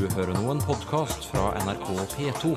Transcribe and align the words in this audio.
Du 0.00 0.06
hører 0.16 0.32
nå 0.32 0.48
en 0.48 0.62
podkast 0.64 1.26
fra 1.28 1.52
NRK 1.60 1.92
P2. 2.14 2.56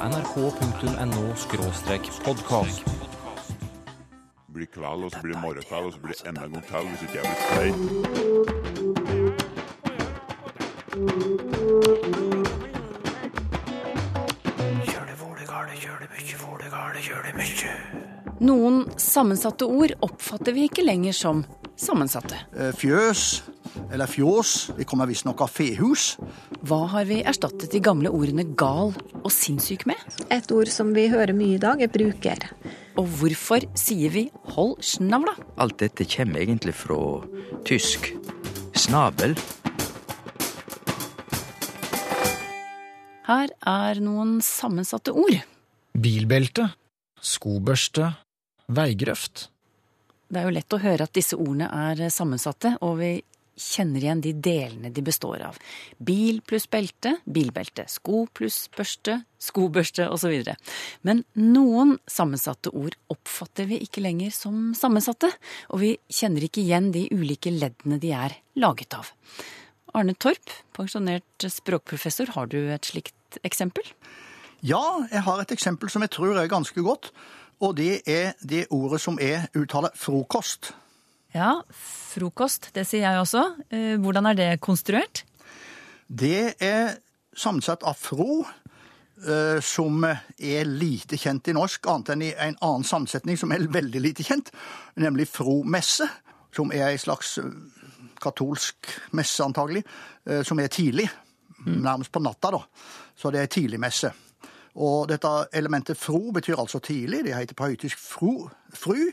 nrk.no-podkast. 0.00 2.80
blir 4.48 4.66
kveld, 4.72 5.04
og 5.04 5.12
så 5.12 5.20
blir 5.20 5.34
det 5.34 5.40
morgenkveld, 5.42 5.86
og 5.86 5.92
så 5.92 5.98
blir 6.00 6.12
det 6.16 6.24
enda 6.30 6.42
en 6.46 6.52
gang 6.56 6.64
kveld 6.70 6.86
hvis 6.88 7.02
ikke 7.04 7.16
jeg 7.18 7.24
blir 7.28 7.38
sprøy. 7.44 7.70
Noen 18.40 18.88
sammensatte 18.96 19.68
ord 19.68 19.92
oppfatter 20.00 20.52
vi 20.56 20.64
ikke 20.70 20.80
lenger 20.88 21.12
som 21.12 21.44
sammensatte. 21.76 22.40
Eh, 22.56 22.72
Fjøs, 22.72 23.51
eller 23.92 24.06
fjås, 24.06 24.70
Vi 24.76 24.84
kommer 24.84 25.06
visstnok 25.06 25.40
av 25.40 25.50
fehus. 25.52 26.16
Hva 26.64 26.86
har 26.88 27.04
vi 27.04 27.20
erstattet 27.20 27.74
de 27.74 27.80
gamle 27.84 28.08
ordene 28.08 28.44
gal 28.56 28.94
og 29.20 29.30
sinnssyk 29.32 29.84
med? 29.86 30.00
Et 30.32 30.52
ord 30.52 30.70
som 30.72 30.94
vi 30.96 31.08
hører 31.12 31.34
mye 31.36 31.58
i 31.58 31.60
dag, 31.60 31.82
er 31.82 31.92
bruker. 31.92 32.40
Og 32.96 33.08
hvorfor 33.20 33.66
sier 33.76 34.12
vi 34.14 34.24
hold 34.54 34.78
snavla? 34.80 35.34
Alt 35.60 35.78
dette 35.84 36.06
kommer 36.08 36.40
egentlig 36.40 36.74
fra 36.76 37.20
tysk. 37.68 38.14
Snabel. 38.72 39.36
Her 43.28 43.52
er 43.68 44.00
noen 44.00 44.38
sammensatte 44.42 45.12
ord. 45.12 45.36
Bilbelte, 45.92 46.70
skobørste, 47.20 48.08
veigrøft. 48.72 49.50
Det 50.32 50.40
er 50.40 50.48
jo 50.48 50.56
lett 50.56 50.72
å 50.72 50.80
høre 50.80 51.04
at 51.04 51.12
disse 51.12 51.36
ordene 51.36 51.68
er 51.68 52.08
sammensatte, 52.08 52.78
og 52.80 52.96
vi 53.02 53.12
kjenner 53.58 54.02
igjen 54.02 54.22
de 54.24 54.32
delene 54.32 54.90
de 54.94 55.04
består 55.04 55.42
av. 55.46 55.58
Bil 55.98 56.40
pluss 56.46 56.68
belte, 56.70 57.16
bilbelte. 57.24 57.86
Sko 57.90 58.24
pluss 58.34 58.66
børste, 58.74 59.20
skobørste 59.42 60.08
osv. 60.12 60.52
Men 61.06 61.24
noen 61.38 61.96
sammensatte 62.10 62.72
ord 62.72 62.96
oppfatter 63.12 63.68
vi 63.70 63.82
ikke 63.84 64.04
lenger 64.04 64.32
som 64.34 64.72
sammensatte, 64.78 65.32
og 65.70 65.82
vi 65.82 65.94
kjenner 66.12 66.48
ikke 66.48 66.64
igjen 66.64 66.92
de 66.94 67.06
ulike 67.12 67.52
leddene 67.54 68.00
de 68.02 68.14
er 68.16 68.38
laget 68.58 68.96
av. 68.98 69.12
Arne 69.92 70.14
Torp, 70.16 70.52
pensjonert 70.72 71.48
språkprofessor, 71.52 72.32
har 72.36 72.48
du 72.48 72.58
et 72.72 72.88
slikt 72.88 73.40
eksempel? 73.44 73.84
Ja, 74.64 74.80
jeg 75.10 75.24
har 75.26 75.42
et 75.42 75.52
eksempel 75.52 75.90
som 75.92 76.04
jeg 76.04 76.14
tror 76.14 76.38
er 76.38 76.48
ganske 76.50 76.84
godt. 76.86 77.10
Og 77.62 77.76
det 77.78 78.02
er 78.10 78.32
det 78.42 78.66
ordet 78.74 79.00
som 79.02 79.18
er 79.22 79.46
uttalt 79.58 79.94
frokost. 79.98 80.72
Ja, 81.32 81.62
frokost, 81.72 82.68
det 82.76 82.84
sier 82.84 83.06
jeg 83.06 83.20
også. 83.22 83.42
Eh, 83.72 83.96
Hvordan 84.00 84.28
er 84.28 84.36
det 84.36 84.48
konstruert? 84.60 85.24
Det 86.06 86.58
er 86.60 86.98
sammensatt 87.32 87.86
av 87.88 87.96
fro, 87.96 88.42
eh, 89.24 89.60
som 89.64 90.04
er 90.04 90.68
lite 90.68 91.16
kjent 91.16 91.48
i 91.48 91.54
norsk, 91.56 91.88
annet 91.88 92.12
enn 92.12 92.26
i 92.26 92.34
en 92.36 92.58
annen 92.60 92.84
sammensetning 92.84 93.40
som 93.40 93.52
er 93.52 93.64
veldig 93.64 94.04
lite 94.04 94.26
kjent, 94.28 94.52
nemlig 95.00 95.30
fromesse, 95.32 96.10
som 96.52 96.72
er 96.72 96.90
ei 96.90 97.00
slags 97.00 97.38
eh, 97.40 97.48
katolsk 98.20 98.92
messe, 99.16 99.40
antagelig, 99.42 99.82
som 100.46 100.60
er 100.62 100.68
tidlig, 100.70 101.08
nærmest 101.66 102.12
på 102.14 102.20
natta, 102.22 102.52
da. 102.54 102.60
Så 103.18 103.32
det 103.34 103.40
er 103.40 103.50
tidligmesse. 103.50 104.12
Og 104.78 105.08
dette 105.10 105.32
elementet 105.58 105.98
fro 105.98 106.30
betyr 106.30 106.60
altså 106.60 106.78
tidlig. 106.78 107.24
Det 107.26 107.34
heter 107.34 107.58
på 107.58 107.66
høytysk 107.72 107.98
fru. 107.98 108.46
fru. 108.70 109.10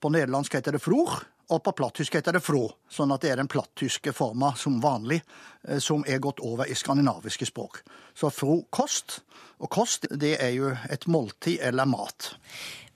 På 0.00 0.08
nederlandsk 0.08 0.56
heter 0.56 0.72
det 0.72 0.80
fror, 0.80 1.20
og 1.52 1.62
på 1.62 1.72
plattysk 1.78 2.16
heter 2.18 2.36
det 2.36 2.42
frå. 2.42 2.64
Sånn 2.90 3.12
at 3.14 3.22
det 3.22 3.32
er 3.32 3.40
den 3.40 3.50
plattyske 3.50 4.12
forma 4.16 4.52
som 4.58 4.80
vanlig, 4.82 5.20
eh, 5.68 5.78
som 5.82 6.04
er 6.08 6.22
gått 6.22 6.42
over 6.44 6.66
i 6.66 6.74
skandinaviske 6.74 7.46
språk. 7.46 7.82
Så 8.14 8.30
frokost, 8.34 9.20
og 9.62 9.70
kost, 9.70 10.08
det 10.10 10.36
er 10.42 10.52
jo 10.56 10.72
et 10.90 11.06
måltid 11.06 11.62
eller 11.64 11.88
mat. 11.88 12.34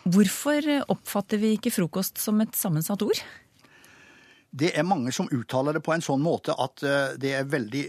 Hvorfor 0.05 0.67
oppfatter 0.89 1.41
vi 1.41 1.55
ikke 1.57 1.73
frokost 1.73 2.19
som 2.19 2.41
et 2.41 2.57
sammensatt 2.57 3.03
ord? 3.05 3.21
Det 4.51 4.73
er 4.75 4.87
mange 4.87 5.13
som 5.15 5.29
uttaler 5.31 5.77
det 5.77 5.85
på 5.87 5.95
en 5.95 6.03
sånn 6.03 6.23
måte 6.25 6.57
at 6.59 6.83
eh, 6.83 7.13
det 7.21 7.37
er 7.39 7.51
veldig 7.51 7.85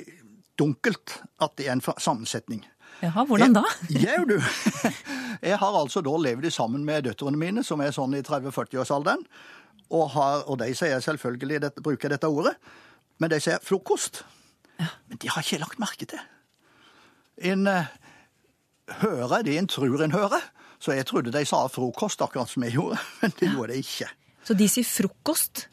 dunkelt 0.61 1.17
at 1.41 1.55
det 1.57 1.67
er 1.67 1.77
en 1.77 1.81
sammensetning. 1.81 2.61
Jaha, 3.01 3.23
hvordan 3.25 3.55
da? 3.55 3.63
Jau, 4.05 4.21
du. 4.29 4.37
Jeg 5.49 5.57
har 5.57 5.77
altså 5.77 6.03
da 6.05 6.13
levd 6.21 6.51
sammen 6.53 6.83
med 6.85 7.07
døtrene 7.07 7.39
mine, 7.39 7.63
som 7.65 7.81
er 7.81 7.93
sånn 7.95 8.13
i 8.13 8.21
30-40-årsalderen. 8.25 9.23
Og, 9.91 10.05
har, 10.13 10.45
og 10.45 10.59
de 10.61 10.69
sier 10.77 11.01
selvfølgelig 11.03 11.63
dette, 11.65 11.83
bruker 11.83 12.13
dette 12.13 12.29
ordet, 12.29 12.53
men 13.19 13.31
de 13.33 13.41
sier 13.43 13.59
frokost. 13.65 14.21
Men 14.79 15.19
de 15.19 15.29
har 15.33 15.43
ikke 15.43 15.59
lagt 15.61 15.81
merke 15.81 16.07
til. 16.13 16.21
En 17.51 17.65
uh, 17.67 17.89
hører 19.01 19.43
det 19.45 19.57
en 19.57 19.69
tror 19.69 20.05
en 20.05 20.15
hører. 20.15 20.45
Så 20.81 20.95
jeg 20.97 21.05
trodde 21.09 21.33
de 21.33 21.43
sa 21.45 21.65
frokost, 21.69 22.21
akkurat 22.21 22.49
som 22.49 22.63
jeg 22.65 22.77
gjorde, 22.77 23.01
men 23.21 23.33
det 23.39 23.51
gjorde 23.51 23.73
de 23.73 23.83
ikke. 23.83 24.09
Så 24.45 24.57
de 24.57 24.69
sier 24.69 24.87
frokost. 24.87 25.67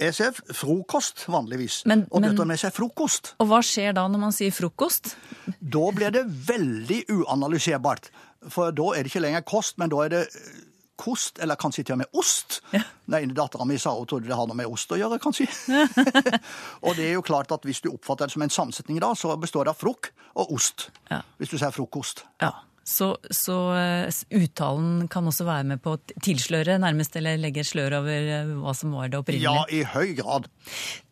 Jeg 0.00 0.14
sier 0.16 0.32
frokost 0.56 1.26
vanligvis, 1.28 1.82
Men- 1.86 2.06
og 2.10 2.22
men- 2.22 2.46
med 2.48 2.58
seg 2.58 2.72
frokost. 2.72 3.34
Og 3.38 3.46
hva 3.48 3.60
skjer 3.60 3.92
da 3.94 4.06
når 4.08 4.18
man 4.18 4.32
sier 4.32 4.50
frokost? 4.50 5.14
Da 5.60 5.90
blir 5.92 6.10
det 6.10 6.24
veldig 6.26 7.04
uanalyserbart. 7.10 8.10
For 8.48 8.70
da 8.72 8.82
er 8.94 9.02
det 9.02 9.12
ikke 9.12 9.20
lenger 9.20 9.42
kost, 9.44 9.76
men 9.78 9.90
da 9.90 9.96
er 10.04 10.08
det 10.08 10.20
eh, 10.34 10.60
kost, 10.96 11.38
eller 11.38 11.56
kanskje 11.56 11.84
til 11.84 11.92
og 11.92 11.98
med 11.98 12.06
ost. 12.14 12.60
Ja. 12.72 12.80
Ene 13.12 13.34
dattera 13.34 13.66
mi 13.66 13.76
sa 13.76 13.92
hun 13.96 14.06
trodde 14.06 14.26
det 14.28 14.36
har 14.36 14.46
noe 14.46 14.56
med 14.56 14.66
ost 14.66 14.90
å 14.92 14.96
gjøre, 14.96 15.18
kanskje. 15.20 15.46
og 16.84 16.96
det 16.96 17.04
er 17.10 17.12
jo 17.12 17.22
klart 17.22 17.52
at 17.52 17.62
hvis 17.62 17.80
du 17.82 17.90
oppfatter 17.92 18.26
det 18.26 18.32
som 18.32 18.42
en 18.42 18.48
sammensetning 18.52 19.00
da, 19.00 19.12
så 19.14 19.36
består 19.40 19.64
det 19.68 19.74
av 19.74 19.80
frukk 19.80 20.10
og 20.36 20.52
ost. 20.56 20.88
Ja. 21.10 21.20
Hvis 21.38 21.50
du 21.50 21.58
sier 21.58 21.72
frokost. 21.72 22.24
Ja, 22.40 22.52
så, 22.90 23.16
så 23.30 23.56
eh, 23.78 24.14
uttalen 24.30 25.06
kan 25.08 25.26
også 25.30 25.44
være 25.46 25.66
med 25.68 25.80
på 25.82 25.92
å 25.94 25.98
tilsløre 26.24 26.74
nærmest, 26.82 27.14
eller 27.20 27.38
legge 27.38 27.62
et 27.62 27.68
slør 27.68 28.00
over 28.00 28.30
eh, 28.34 28.48
hva 28.58 28.72
som 28.74 28.96
var 28.96 29.12
det 29.12 29.20
opprinnelige? 29.20 29.46
Ja, 29.46 29.62
i 29.70 29.84
høy 29.86 30.16
grad. 30.18 30.48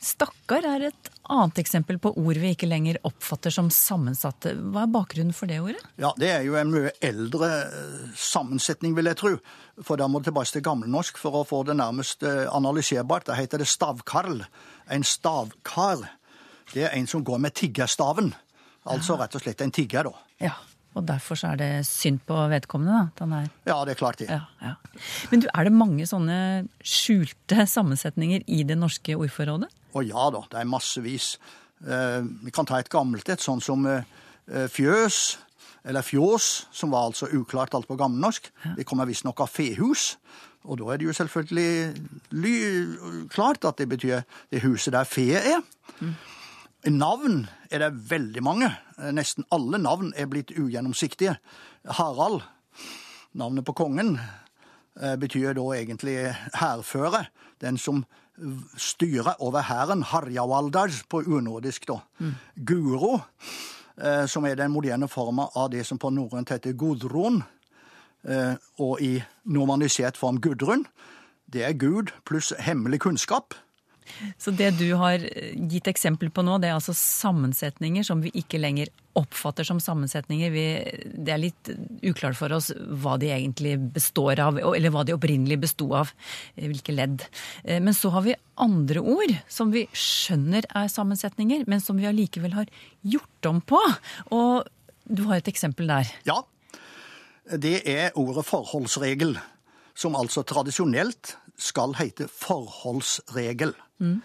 Stakkar 0.03 0.67
er 0.67 0.89
et 0.89 1.11
annet 1.31 1.61
eksempel 1.63 2.01
på 2.03 2.11
ord 2.19 2.41
vi 2.43 2.51
ikke 2.57 2.67
lenger 2.67 2.99
oppfatter 3.07 3.55
som 3.55 3.71
sammensatte. 3.71 4.57
Hva 4.59 4.89
er 4.89 4.91
bakgrunnen 4.97 5.37
for 5.37 5.51
det 5.51 5.61
ordet? 5.63 5.85
Ja, 6.03 6.11
det 6.19 6.33
er 6.35 6.47
jo 6.49 6.57
en 6.59 6.73
mye 6.75 6.91
eldre 7.05 7.51
eh, 7.69 8.09
sammensetning, 8.19 8.97
vil 8.99 9.13
jeg 9.13 9.21
tro. 9.23 9.37
For 9.87 10.01
da 10.01 10.09
må 10.11 10.19
du 10.19 10.33
tilbake 10.33 10.57
til 10.57 10.65
gammelnorsk 10.67 11.21
for 11.23 11.39
å 11.39 11.47
få 11.47 11.63
det 11.69 11.79
nærmest 11.79 12.27
analyserbart. 12.27 13.29
Da 13.29 13.39
heter 13.39 13.63
det 13.63 13.69
stavkarl. 13.71 14.43
En 14.91 15.07
stavkar. 15.07 16.09
Det 16.75 16.89
er 16.89 16.99
en 16.99 17.07
som 17.07 17.23
går 17.23 17.39
med 17.47 17.55
tiggerstaven. 17.55 18.35
Altså 18.89 19.15
rett 19.21 19.39
og 19.39 19.45
slett 19.45 19.63
en 19.63 19.75
tigger, 19.75 20.09
da. 20.11 20.27
Ja, 20.43 20.57
og 20.97 21.05
derfor 21.07 21.39
så 21.39 21.53
er 21.53 21.61
det 21.61 21.73
synd 21.87 22.23
på 22.27 22.37
vedkommende, 22.51 23.11
da. 23.19 23.43
Ja, 23.69 23.77
det 23.87 23.95
er 23.95 24.01
klart 24.01 24.23
det. 24.23 24.31
Ja, 24.33 24.41
ja. 24.63 24.75
Men 25.31 25.45
du, 25.45 25.49
er 25.53 25.69
det 25.69 25.75
mange 25.77 26.07
sånne 26.09 26.39
skjulte 26.83 27.67
sammensetninger 27.69 28.47
i 28.47 28.63
det 28.67 28.79
norske 28.81 29.19
ordforrådet? 29.19 29.69
Å 29.95 30.03
ja 30.05 30.31
da, 30.35 30.43
det 30.51 30.63
er 30.63 30.69
massevis. 30.69 31.37
Eh, 31.87 32.23
vi 32.45 32.51
kan 32.55 32.67
ta 32.69 32.79
et 32.81 32.91
gammelt 32.93 33.29
et, 33.31 33.45
sånn 33.45 33.63
som 33.65 33.87
eh, 33.87 34.03
eh, 34.51 34.69
fjøs, 34.73 35.39
eller 35.89 36.03
fjås, 36.05 36.67
som 36.75 36.91
var 36.93 37.03
altså 37.09 37.27
uklart 37.33 37.75
alt 37.77 37.89
på 37.89 37.97
gammelnorsk. 37.97 38.51
Det 38.77 38.87
kommer 38.89 39.09
visstnok 39.09 39.41
av 39.45 39.51
fehus. 39.53 40.03
Og 40.69 40.75
da 40.81 40.85
er 40.93 40.97
det 41.01 41.07
jo 41.07 41.17
selvfølgelig 41.17 41.73
klart 43.33 43.65
at 43.65 43.79
det 43.79 43.89
betyr 43.89 44.21
det 44.53 44.65
huset 44.67 44.93
der 44.93 45.07
feet 45.09 45.47
er. 45.55 45.61
Navn 46.87 47.49
er 47.71 47.83
det 47.83 48.11
veldig 48.11 48.43
mange. 48.43 48.69
Eh, 48.99 49.11
Nesten 49.13 49.45
alle 49.51 49.81
navn 49.83 50.13
er 50.17 50.29
blitt 50.31 50.53
ugjennomsiktige. 50.55 51.37
Harald, 51.99 52.43
navnet 53.35 53.65
på 53.65 53.75
kongen, 53.75 54.21
eh, 55.01 55.17
betyr 55.17 55.55
da 55.55 55.61
egentlig 55.75 56.37
hærføre. 56.55 57.27
Den 57.61 57.79
som 57.79 58.05
styrer 58.77 59.35
over 59.41 59.63
hæren. 59.63 60.03
Harjavaldar 60.03 60.91
på 61.09 61.23
unordisk, 61.27 61.87
da. 61.87 61.99
Guro, 62.65 63.23
eh, 64.01 64.27
som 64.27 64.45
er 64.45 64.55
den 64.55 64.71
moderne 64.71 65.09
forma 65.09 65.49
av 65.57 65.71
det 65.71 65.85
som 65.85 65.99
på 65.99 66.11
norrønt 66.11 66.49
heter 66.49 66.73
Gudrun, 66.73 67.43
og 68.79 69.01
i 69.01 69.23
normalisert 69.45 70.17
form 70.17 70.41
Gudrun. 70.41 70.85
Det 71.53 71.65
er 71.65 71.73
Gud 71.73 72.13
pluss 72.25 72.53
hemmelig 72.59 73.01
kunnskap. 73.01 73.55
Så 74.39 74.53
det 74.57 74.73
du 74.79 74.87
har 74.99 75.23
eh, 75.25 75.53
gitt 75.71 75.89
eksempel 75.91 76.31
på 76.35 76.45
nå, 76.47 76.59
det 76.63 76.71
er 76.71 76.77
altså 76.79 76.95
sammensetninger 76.97 78.07
som 78.07 78.23
vi 78.25 78.33
ikke 78.41 78.61
lenger 78.61 78.91
oppfatter 79.19 79.67
som 79.67 79.81
sammensetninger. 79.83 80.53
Vi, 80.55 80.65
det 81.19 81.33
er 81.35 81.41
litt 81.43 81.71
uklart 82.07 82.39
for 82.39 82.53
oss 82.55 82.71
hva 82.71 83.17
de 83.19 83.33
egentlig 83.35 83.75
består 83.97 84.39
av, 84.45 84.61
eller 84.63 84.93
hva 84.95 85.03
de 85.07 85.17
opprinnelig 85.17 85.59
besto 85.65 85.89
av. 85.99 86.13
eh, 86.57 86.69
Hvilke 86.71 86.95
ledd. 86.95 87.25
Eh, 87.65 87.81
Men 87.83 87.95
så 87.95 88.13
har 88.15 88.23
vi 88.29 88.37
andre 88.59 89.01
ord 89.03 89.35
som 89.49 89.73
vi 89.75 89.87
skjønner 89.93 90.67
er 90.75 90.89
sammensetninger, 90.93 91.67
men 91.67 91.83
som 91.83 91.99
vi 91.99 92.07
allikevel 92.07 92.55
har 92.55 92.71
gjort 93.03 93.51
om 93.51 93.61
på. 93.61 93.81
Og 94.31 94.69
du 95.09 95.25
har 95.27 95.41
et 95.41 95.51
eksempel 95.51 95.89
der. 95.91 96.11
Ja, 96.29 96.43
det 97.49 97.81
er 97.89 98.13
ordet 98.19 98.45
forholdsregel, 98.45 99.39
som 99.97 100.15
altså 100.15 100.45
tradisjonelt 100.47 101.37
skal 101.59 101.95
hete 101.99 102.29
forholdsregel. 102.31 103.75
Mm. 103.99 104.21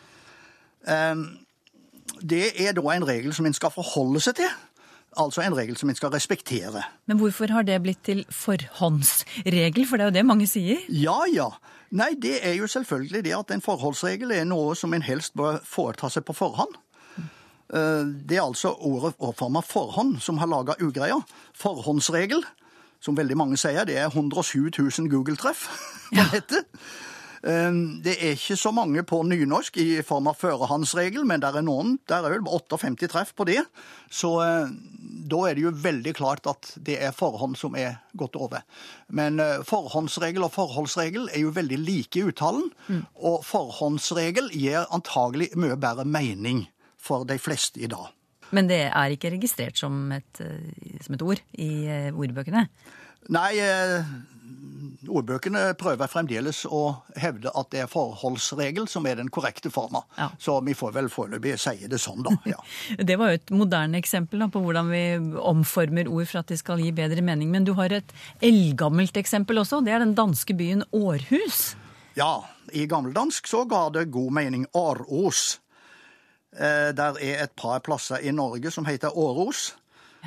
det 2.22 2.46
er 2.62 2.74
da 2.78 2.82
en 2.94 3.08
regel 3.08 3.34
som 3.34 3.46
en 3.46 3.56
skal 3.56 3.72
forholde 3.74 4.20
seg 4.22 4.36
til. 4.36 4.52
Altså 5.18 5.42
en 5.46 5.56
regel 5.56 5.78
som 5.78 5.90
en 5.90 5.96
skal 5.96 6.10
respektere. 6.14 6.84
Men 7.06 7.18
hvorfor 7.18 7.52
har 7.54 7.66
det 7.66 7.82
blitt 7.84 8.02
til 8.06 8.24
forhåndsregel, 8.34 9.86
for 9.88 9.98
det 9.98 10.06
er 10.06 10.10
jo 10.10 10.16
det 10.18 10.26
mange 10.26 10.48
sier? 10.50 10.82
Ja, 10.90 11.20
ja. 11.34 11.50
Nei, 11.94 12.14
det 12.18 12.40
er 12.42 12.56
jo 12.58 12.68
selvfølgelig 12.68 13.24
det 13.28 13.36
at 13.38 13.52
en 13.54 13.62
forholdsregel 13.62 14.32
er 14.34 14.48
noe 14.50 14.74
som 14.76 14.94
en 14.94 15.06
helst 15.06 15.36
bør 15.38 15.60
foreta 15.66 16.10
seg 16.10 16.26
på 16.26 16.34
forhånd. 16.34 16.74
Eh, 17.74 18.06
Det 18.26 18.38
er 18.38 18.42
altså 18.44 18.74
ordet 18.74 19.14
overforma 19.20 19.62
forhånd 19.62 20.20
som 20.22 20.38
har 20.42 20.50
laga 20.50 20.74
ugreia. 20.82 21.20
Forhåndsregel, 21.54 22.42
som 23.00 23.18
veldig 23.18 23.38
mange 23.38 23.58
sier, 23.58 23.86
det 23.86 23.98
er 23.98 24.10
107 24.10 24.72
000 24.80 25.10
Google-treff. 25.10 25.68
hva 26.12 26.26
det 27.44 27.52
heter. 27.52 27.68
Eh, 27.68 28.02
Det 28.04 28.16
er 28.24 28.34
ikke 28.38 28.58
så 28.58 28.72
mange 28.74 29.04
på 29.04 29.22
nynorsk 29.28 29.78
i 29.78 30.02
form 30.02 30.28
av 30.28 30.36
førerhandsregel, 30.40 31.26
men 31.26 31.42
der 31.42 31.58
er 31.58 31.62
noen. 31.62 32.00
Der 32.08 32.24
er 32.24 32.30
vel 32.40 32.48
58 32.48 33.08
treff 33.12 33.34
på 33.36 33.46
det. 33.46 33.66
Så 34.10 34.42
eh, 34.42 34.70
da 35.30 35.40
er 35.50 35.56
det 35.56 35.64
jo 35.64 35.72
veldig 35.72 36.14
klart 36.16 36.48
at 36.48 36.74
det 36.78 36.98
er 37.02 37.12
forhånd 37.12 37.56
som 37.58 37.76
er 37.76 38.00
gått 38.16 38.36
over. 38.36 38.64
Men 39.10 39.40
eh, 39.40 39.62
forhåndsregel 39.64 40.44
og 40.44 40.52
forholdsregel 40.56 41.30
er 41.34 41.40
jo 41.44 41.52
veldig 41.52 41.80
like 41.80 42.20
i 42.20 42.24
uttalen. 42.24 42.72
Og 43.16 43.44
forhåndsregel 43.44 44.52
gir 44.52 44.86
antagelig 44.92 45.52
mye 45.56 45.76
bedre 45.76 46.06
mening 46.06 46.68
for 46.98 47.26
de 47.28 47.38
fleste 47.40 47.82
i 47.84 47.88
dag. 47.92 48.12
Men 48.54 48.68
det 48.70 48.92
er 48.94 49.10
ikke 49.16 49.32
registrert 49.34 49.80
som 49.80 50.12
et, 50.12 50.40
eh, 50.40 51.00
som 51.02 51.16
et 51.16 51.22
ord 51.26 51.42
i 51.58 51.72
ordbøkene? 52.14 52.68
Nei, 53.32 53.52
eh, 53.64 54.04
ordbøkene 55.08 55.74
prøver 55.80 56.10
fremdeles 56.12 56.64
å 56.66 56.82
hevde 57.20 57.52
at 57.56 57.70
det 57.72 57.84
er 57.84 57.92
forholdsregel 57.92 58.88
som 58.92 59.06
er 59.08 59.20
den 59.20 59.30
korrekte 59.34 59.72
forma. 59.74 60.04
Ja. 60.18 60.30
Så 60.40 60.58
vi 60.66 60.76
får 60.78 60.94
vel 60.96 61.10
foreløpig 61.12 61.58
si 61.62 61.88
det 61.88 62.00
sånn, 62.02 62.24
da. 62.26 62.36
Ja. 62.54 62.60
Det 63.00 63.18
var 63.20 63.34
jo 63.34 63.40
et 63.40 63.54
moderne 63.54 64.00
eksempel 64.00 64.44
da, 64.44 64.50
på 64.52 64.62
hvordan 64.64 64.92
vi 64.92 65.04
omformer 65.40 66.10
ord 66.12 66.28
for 66.32 66.44
at 66.44 66.52
de 66.52 66.60
skal 66.60 66.84
gi 66.84 66.92
bedre 66.96 67.24
mening. 67.26 67.52
Men 67.54 67.68
du 67.68 67.74
har 67.80 67.94
et 67.96 68.16
eldgammelt 68.44 69.18
eksempel 69.20 69.62
også. 69.64 69.84
Det 69.86 69.94
er 69.96 70.04
den 70.04 70.16
danske 70.18 70.56
byen 70.58 70.84
Århus. 70.92 71.76
ja, 72.20 72.44
i 72.74 72.86
gammeldansk 72.88 73.48
så 73.48 73.66
ga 73.70 73.90
det 73.94 74.08
god 74.14 74.32
mening 74.34 74.66
Åros. 74.74 75.60
Eh, 76.56 76.90
der 76.96 77.18
er 77.22 77.44
et 77.44 77.52
par 77.58 77.80
plasser 77.86 78.22
i 78.24 78.32
Norge 78.32 78.72
som 78.72 78.86
heter 78.86 79.18
Åros. 79.18 79.74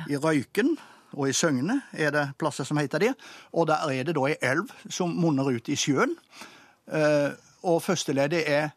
I 0.09 0.15
Røyken 0.21 0.75
og 1.15 1.29
i 1.29 1.35
Søgne 1.35 1.81
er 1.93 2.11
det 2.11 2.25
plasser 2.39 2.67
som 2.67 2.79
heter 2.81 2.99
det. 2.99 3.13
Og 3.53 3.67
der 3.69 3.85
er 3.91 4.07
det 4.07 4.15
da 4.17 4.25
ei 4.27 4.37
elv 4.41 4.71
som 4.89 5.13
munner 5.15 5.47
ut 5.55 5.69
i 5.69 5.77
sjøen. 5.79 6.15
Eh, 6.87 7.31
og 7.67 7.83
førsteleddet 7.83 8.43
er 8.47 8.73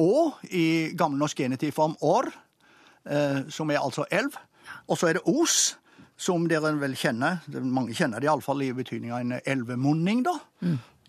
Å 0.00 0.32
i 0.48 0.96
gammelnorsk 0.96 1.42
genitivform 1.42 1.98
år, 2.00 2.30
eh, 3.04 3.42
som 3.52 3.70
er 3.70 3.82
altså 3.82 4.06
elv. 4.10 4.38
Og 4.88 4.96
så 4.96 5.10
er 5.10 5.18
det 5.18 5.26
Os, 5.28 5.76
som 6.16 6.46
dere 6.48 6.72
vel 6.80 6.96
kjenner. 6.96 7.42
Mange 7.60 7.92
kjenner 7.94 8.18
det 8.18 8.30
iallfall 8.30 8.62
i 8.64 8.72
betydning 8.72 9.12
av 9.12 9.20
en 9.20 9.34
elvemunning, 9.44 10.22
da. 10.24 10.38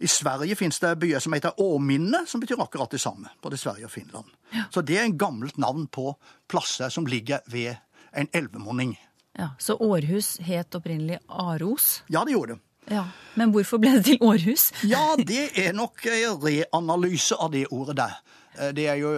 I 0.03 0.07
Sverige 0.07 0.57
finnes 0.59 0.79
det 0.83 0.97
byer 0.99 1.23
som 1.23 1.33
heter 1.33 1.55
Åminne, 1.63 2.25
som 2.27 2.41
betyr 2.41 2.59
akkurat 2.59 2.91
det 2.91 2.99
samme. 2.99 3.29
Både 3.41 3.57
Sverige 3.57 3.85
og 3.85 3.91
Finland. 3.91 4.25
Så 4.69 4.81
det 4.81 4.97
er 4.97 5.05
en 5.07 5.17
gammelt 5.17 5.57
navn 5.57 5.87
på 5.87 6.11
plasser 6.49 6.89
som 6.89 7.07
ligger 7.07 7.39
ved 7.47 7.75
en 8.11 8.27
elvemunning. 8.33 8.97
Ja, 9.37 9.49
Så 9.59 9.75
Århus 9.81 10.37
het 10.45 10.75
opprinnelig 10.75 11.19
Aros. 11.27 12.03
Ja, 12.07 12.23
det 12.25 12.31
gjorde 12.35 12.53
det. 12.53 12.61
Ja. 12.93 13.05
Men 13.39 13.51
hvorfor 13.55 13.79
ble 13.79 13.93
det 13.97 14.03
til 14.05 14.17
Århus? 14.21 14.71
Ja, 14.83 15.15
det 15.17 15.51
er 15.57 15.73
nok 15.73 16.03
en 16.05 16.35
reanalyse 16.43 17.35
av 17.39 17.51
det 17.53 17.65
ordet 17.71 17.95
der. 17.97 18.17
Eh, 18.59 18.73
Det, 18.75 18.87
er 18.87 18.95
jo, 18.99 19.13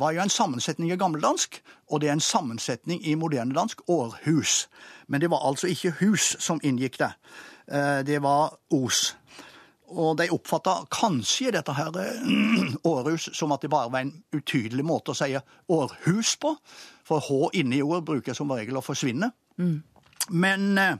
var 0.00 0.12
jo 0.16 0.20
en 0.24 0.28
sammensetning 0.32 0.90
i 0.92 0.96
gammeldansk, 0.96 1.60
og 1.90 2.00
det 2.00 2.08
er 2.08 2.12
en 2.16 2.20
sammensetning 2.24 3.04
i 3.06 3.14
moderne 3.14 3.54
dansk 3.54 3.80
århus. 3.88 4.68
Men 5.06 5.20
det 5.20 5.30
var 5.30 5.46
altså 5.46 5.66
ikke 5.68 5.90
hus 6.00 6.36
som 6.40 6.60
inngikk 6.64 6.98
det. 6.98 7.12
Eh, 7.70 8.02
Det 8.06 8.22
var 8.22 8.56
os. 8.72 9.16
Og 9.90 10.16
de 10.18 10.28
oppfatta 10.30 10.84
kanskje 10.90 11.50
dette 11.52 11.72
her 11.74 11.90
eh, 11.98 12.74
århus 12.84 13.28
som 13.36 13.52
at 13.52 13.60
det 13.62 13.70
bare 13.70 13.92
var 13.92 14.00
en 14.00 14.22
utydelig 14.32 14.84
måte 14.84 15.10
å 15.12 15.14
si 15.18 15.36
århus 15.68 16.36
på. 16.40 16.56
For 17.04 17.20
H 17.20 17.50
inni 17.54 17.82
ord 17.82 18.04
bruker 18.06 18.34
som 18.34 18.50
regel 18.50 18.76
å 18.78 18.82
forsvinne. 18.82 19.30
Men 20.30 20.78
eh, 20.78 20.96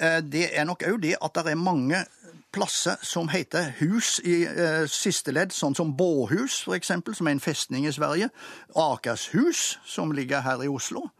Eh, 0.00 0.22
Det 0.22 0.48
er 0.58 0.64
nok 0.64 0.82
òg 0.88 1.00
det 1.02 1.16
at 1.20 1.34
det 1.44 1.52
er 1.52 1.60
mange 1.60 2.04
plasser 2.50 2.96
som 3.06 3.28
heter 3.30 3.74
hus 3.78 4.18
i 4.26 4.42
eh, 4.48 4.86
siste 4.90 5.32
ledd, 5.32 5.52
sånn 5.54 5.76
som 5.76 5.92
Båhus 5.96 6.62
for 6.66 6.74
eksempel, 6.74 7.14
som 7.14 7.28
er 7.28 7.36
en 7.36 7.42
festning 7.44 7.86
i 7.86 7.92
Sverige. 7.94 8.30
Akershus, 8.74 9.78
som 9.86 10.12
ligger 10.16 10.42
her 10.46 10.64
i 10.64 10.70
Oslo. 10.72 11.10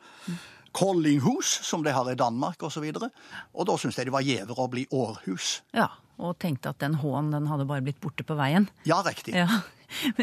Kollinghus, 0.73 1.51
som 1.67 1.83
de 1.83 1.93
har 1.93 2.11
i 2.11 2.15
Danmark 2.19 2.63
osv. 2.63 2.85
Og, 2.95 3.03
så 3.03 3.11
og 3.55 3.67
da 3.67 3.77
syns 3.79 3.99
jeg 3.99 4.07
det 4.07 4.15
var 4.15 4.27
gjevere 4.27 4.65
å 4.65 4.71
bli 4.71 4.87
Århus. 4.91 5.61
Ja, 5.75 5.89
Og 6.21 6.37
tenkte 6.39 6.69
at 6.69 6.79
den 6.83 6.99
H-en 7.01 7.31
den 7.33 7.47
hadde 7.49 7.65
bare 7.65 7.81
blitt 7.81 8.01
borte 8.01 8.27
på 8.29 8.37
veien. 8.37 8.69
Ja, 8.85 9.01
riktig. 9.03 9.33
Ja. 9.35 9.63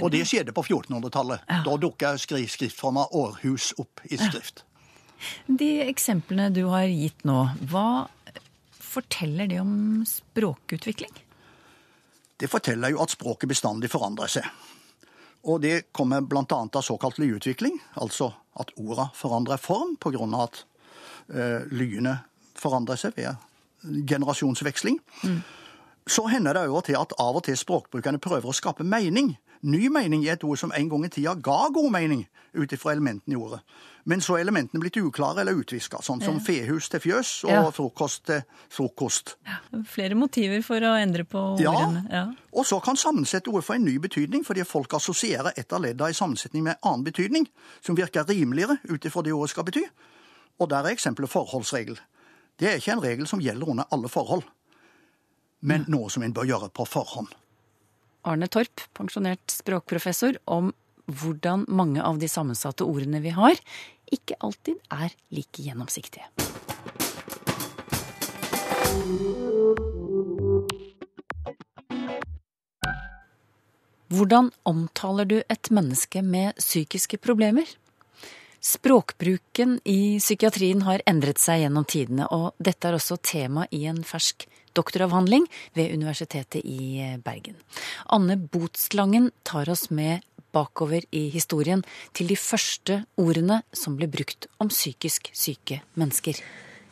Og 0.02 0.12
det 0.14 0.22
skjedde 0.30 0.54
på 0.56 0.64
1400-tallet. 0.64 1.42
Da 1.66 1.74
dukka 1.82 2.14
skriftforma 2.22 3.08
Århus 3.18 3.74
opp 3.82 4.04
i 4.06 4.20
skrift. 4.20 4.64
De 5.48 5.70
eksemplene 5.88 6.50
du 6.54 6.64
har 6.72 6.88
gitt 6.92 7.26
nå, 7.28 7.40
hva 7.72 8.08
forteller 8.80 9.50
det 9.50 9.60
om 9.62 10.04
språkutvikling? 10.08 11.14
Det 12.38 12.50
forteller 12.52 12.94
jo 12.94 13.02
at 13.02 13.14
språket 13.14 13.50
bestandig 13.50 13.90
forandrer 13.90 14.30
seg. 14.30 14.48
Og 15.48 15.62
det 15.64 15.90
kommer 15.96 16.22
bl.a. 16.22 16.46
av 16.50 16.84
såkalt 16.86 17.20
lydutvikling, 17.22 17.80
altså 18.02 18.32
at 18.60 18.74
orda 18.78 19.10
forandrer 19.16 19.62
form 19.62 19.96
pga. 20.02 20.26
at 20.44 20.64
eh, 21.34 21.62
lydene 21.72 22.18
forandrer 22.58 23.00
seg 23.00 23.16
ved 23.18 23.36
generasjonsveksling. 24.10 25.00
Så 26.08 26.26
hender 26.32 26.58
det 26.58 26.66
jo 26.68 26.82
til 26.82 26.98
at 27.00 27.14
av 27.20 27.38
og 27.38 27.44
til 27.46 27.58
språkbrukerne 27.58 28.20
prøver 28.20 28.50
å 28.50 28.56
skape 28.56 28.84
mening. 28.84 29.36
Ny 29.64 29.88
mening 29.90 30.26
er 30.28 30.34
et 30.38 30.44
ord 30.44 30.58
som 30.58 30.72
en 30.76 30.90
gang 30.90 31.06
i 31.06 31.10
tida 31.10 31.34
ga 31.36 31.68
god 31.74 31.92
mening 31.92 32.28
ut 32.58 32.72
ifra 32.74 32.92
elementene 32.94 33.34
i 33.34 33.38
ordet. 33.38 33.60
Men 34.08 34.22
så 34.24 34.38
er 34.38 34.46
elementene 34.46 34.80
blitt 34.80 34.96
uklare 34.98 35.42
eller 35.42 35.58
utviska, 35.60 36.00
sånn 36.02 36.22
som 36.24 36.40
fehus 36.40 36.88
til 36.90 37.00
fjøs 37.04 37.44
og 37.46 37.52
Ja. 37.52 37.72
frokost 37.72 38.24
til 38.26 38.42
frokost. 38.70 39.36
Flere 39.86 40.16
motiver 40.16 40.62
for 40.64 40.80
å 40.80 40.94
endre 40.96 41.24
på 41.26 41.38
ordene. 41.60 42.06
Ja. 42.10 42.26
Og 42.54 42.66
så 42.66 42.80
kan 42.82 42.96
sammensette 42.96 43.50
ord 43.50 43.64
få 43.64 43.76
en 43.76 43.86
ny 43.86 43.98
betydning, 44.00 44.46
fordi 44.46 44.64
folk 44.64 44.94
assosierer 44.94 45.52
et 45.58 45.74
av 45.74 45.82
leddene 45.82 46.10
i 46.10 46.14
sammensetning 46.14 46.64
med 46.64 46.78
annen 46.84 47.04
betydning, 47.04 47.48
som 47.82 47.96
virker 47.96 48.24
rimeligere 48.24 48.80
ut 48.90 49.06
ifra 49.06 49.24
det 49.24 49.34
ordet 49.34 49.50
skal 49.50 49.64
bety. 49.64 49.84
Og 50.60 50.70
der 50.70 50.86
er 50.86 50.96
eksempelet 50.96 51.30
forholdsregel. 51.30 52.00
Det 52.58 52.68
er 52.70 52.78
ikke 52.78 52.94
en 52.94 53.04
regel 53.04 53.28
som 53.28 53.40
gjelder 53.40 53.70
under 53.70 53.86
alle 53.92 54.08
forhold, 54.10 54.44
men 55.62 55.86
noe 55.88 56.10
som 56.10 56.24
en 56.24 56.34
bør 56.34 56.46
gjøre 56.48 56.70
på 56.74 56.88
forhånd. 56.88 57.28
Arne 58.28 58.50
Torp, 58.52 58.82
pensjonert 58.98 59.54
språkprofessor, 59.54 60.36
om 60.52 60.74
hvordan 61.08 61.64
mange 61.72 62.04
av 62.04 62.20
de 62.20 62.28
sammensatte 62.28 62.84
ordene 62.84 63.22
vi 63.24 63.32
har, 63.32 63.56
ikke 64.12 64.36
alltid 64.44 64.82
er 64.92 65.16
like 65.32 65.64
gjennomsiktige. 65.64 66.28
Hvordan 74.12 74.52
omtaler 74.68 75.28
du 75.28 75.38
et 75.40 75.72
menneske 75.72 76.24
med 76.24 76.60
psykiske 76.60 77.20
problemer? 77.24 77.68
Språkbruken 78.68 79.80
i 79.88 80.20
psykiatrien 80.20 80.82
har 80.84 81.00
endret 81.08 81.40
seg 81.40 81.62
gjennom 81.62 81.86
tidene, 81.88 82.26
og 82.36 82.58
dette 82.60 82.90
er 82.90 82.98
også 82.98 83.16
tema 83.24 83.64
i 83.72 83.86
en 83.88 84.02
fersk 84.04 84.44
doktoravhandling 84.76 85.46
ved 85.78 85.94
Universitetet 85.96 86.66
i 86.68 87.00
Bergen. 87.24 87.56
Anne 88.12 88.36
Botslangen 88.36 89.32
tar 89.48 89.72
oss 89.72 89.88
med 89.88 90.26
bakover 90.52 91.08
i 91.16 91.30
historien 91.32 91.86
til 92.12 92.28
de 92.28 92.36
første 92.36 93.00
ordene 93.16 93.62
som 93.72 93.96
ble 93.96 94.12
brukt 94.12 94.50
om 94.60 94.68
psykisk 94.74 95.32
syke 95.32 95.80
mennesker. 95.96 96.36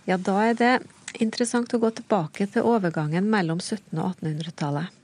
Ja, 0.08 0.15
da 0.15 0.39
er 0.48 0.55
det 0.55 0.74
interessant 1.20 1.75
å 1.75 1.84
gå 1.84 1.91
tilbake 2.00 2.48
til 2.55 2.72
overgangen 2.72 3.27
mellom 3.27 3.60
1700- 3.60 4.00
og 4.00 4.15
1800-tallet. 4.24 5.01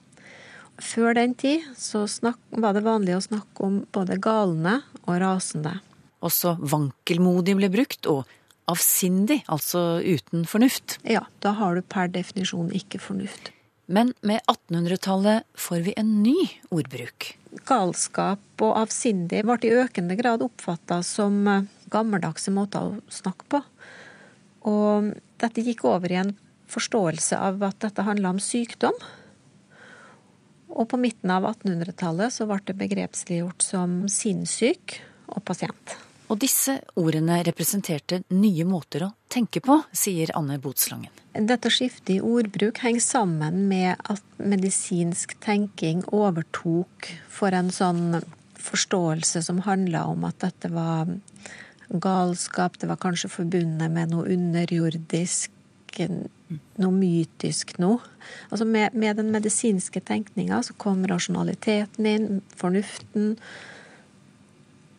Før 0.81 1.19
den 1.19 1.35
tid 1.35 1.67
så 1.75 2.07
snakk, 2.07 2.39
var 2.63 2.79
det 2.79 2.87
vanlig 2.87 3.19
å 3.19 3.23
snakke 3.27 3.67
om 3.67 3.81
både 3.91 4.21
galne 4.23 4.79
og 5.03 5.17
rasende. 5.19 5.81
Også 6.21 6.55
vankelmodig 6.59 7.57
ble 7.57 7.71
brukt, 7.73 8.05
og 8.09 8.29
avsindig, 8.71 9.41
altså 9.51 9.99
uten 10.05 10.45
fornuft. 10.47 10.99
Ja, 11.07 11.25
da 11.43 11.55
har 11.57 11.75
du 11.75 11.81
per 11.81 12.11
definisjon 12.13 12.71
ikke 12.77 13.01
fornuft. 13.01 13.51
Men 13.91 14.13
med 14.23 14.39
1800-tallet 14.47 15.47
får 15.59 15.81
vi 15.87 15.93
en 15.99 16.11
ny 16.23 16.37
ordbruk. 16.71 17.33
Galskap 17.67 18.63
og 18.63 18.77
avsindig 18.79 19.41
ble 19.43 19.57
i 19.67 19.73
økende 19.81 20.15
grad 20.19 20.45
oppfatta 20.45 21.01
som 21.03 21.41
eh, 21.51 21.65
gammeldagse 21.91 22.53
måter 22.55 22.87
å 22.87 23.01
snakke 23.11 23.49
på. 23.51 23.59
Og 24.71 25.11
dette 25.41 25.65
gikk 25.65 25.83
over 25.89 26.13
i 26.13 26.21
en 26.21 26.35
forståelse 26.71 27.35
av 27.35 27.59
at 27.67 27.81
dette 27.83 28.05
handla 28.07 28.31
om 28.31 28.39
sykdom. 28.39 28.95
Og 30.71 30.87
på 30.87 31.01
midten 31.01 31.33
av 31.33 31.49
1800-tallet 31.49 32.31
så 32.31 32.47
ble 32.47 32.61
det 32.69 32.77
begrepsliggjort 32.79 33.65
som 33.65 33.99
sinnssyk 34.07 35.01
og 35.35 35.43
pasient. 35.47 35.97
Og 36.31 36.39
disse 36.39 36.77
ordene 36.95 37.41
representerte 37.43 38.21
nye 38.31 38.63
måter 38.63 39.03
å 39.03 39.09
tenke 39.31 39.59
på, 39.63 39.81
sier 39.91 40.31
Anne 40.39 40.55
Botslangen. 40.63 41.11
Dette 41.35 41.71
skiftet 41.71 42.13
i 42.15 42.21
ordbruk 42.23 42.79
henger 42.83 43.03
sammen 43.03 43.65
med 43.67 43.99
at 44.11 44.23
medisinsk 44.39 45.35
tenking 45.43 46.05
overtok 46.15 47.09
for 47.31 47.55
en 47.55 47.71
sånn 47.75 48.21
forståelse 48.61 49.41
som 49.43 49.63
handla 49.65 50.05
om 50.11 50.23
at 50.27 50.39
dette 50.43 50.71
var 50.71 51.09
galskap, 51.91 52.77
det 52.79 52.87
var 52.87 52.99
kanskje 53.01 53.31
forbundet 53.31 53.91
med 53.91 54.13
noe 54.13 54.29
underjordisk, 54.31 55.51
noe 55.99 56.95
mytisk 56.95 57.75
noe. 57.83 57.99
Altså 58.47 58.67
med, 58.67 58.95
med 58.95 59.19
den 59.19 59.33
medisinske 59.33 59.99
tenkninga 60.07 60.61
så 60.63 60.75
kom 60.79 61.03
rasjonaliteten 61.11 62.07
inn, 62.07 62.29
fornuften, 62.55 63.33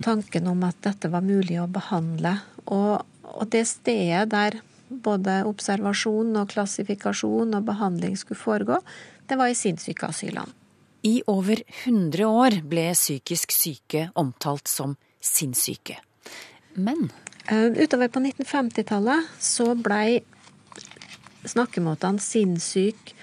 tanken 0.04 0.48
om 0.50 0.62
at 0.66 0.78
dette 0.84 1.10
var 1.12 1.24
mulig 1.24 1.58
å 1.62 1.68
behandle. 1.70 2.36
Og, 2.66 3.02
og 3.32 3.48
det 3.52 3.64
stedet 3.70 4.26
der 4.32 4.58
både 4.92 5.40
observasjon 5.48 6.36
og 6.36 6.50
klassifikasjon 6.52 7.56
og 7.56 7.66
behandling 7.68 8.18
skulle 8.20 8.40
foregå, 8.42 8.80
det 9.28 9.38
var 9.40 9.52
i 9.52 9.56
sinnssykeasylene. 9.56 10.58
I 11.02 11.16
over 11.26 11.58
100 11.66 12.28
år 12.28 12.60
ble 12.70 12.92
psykisk 12.94 13.50
syke 13.50 14.04
omtalt 14.20 14.70
som 14.70 14.94
sinnssyke. 15.18 15.96
Men 16.78 17.08
Eh, 17.46 17.64
Utover 17.64 18.08
på 18.08 18.20
1950-tallet 18.20 19.26
så 19.42 19.72
blei 19.74 20.22
snakkemåtene 21.42 22.22
sinnssyk 22.22 23.14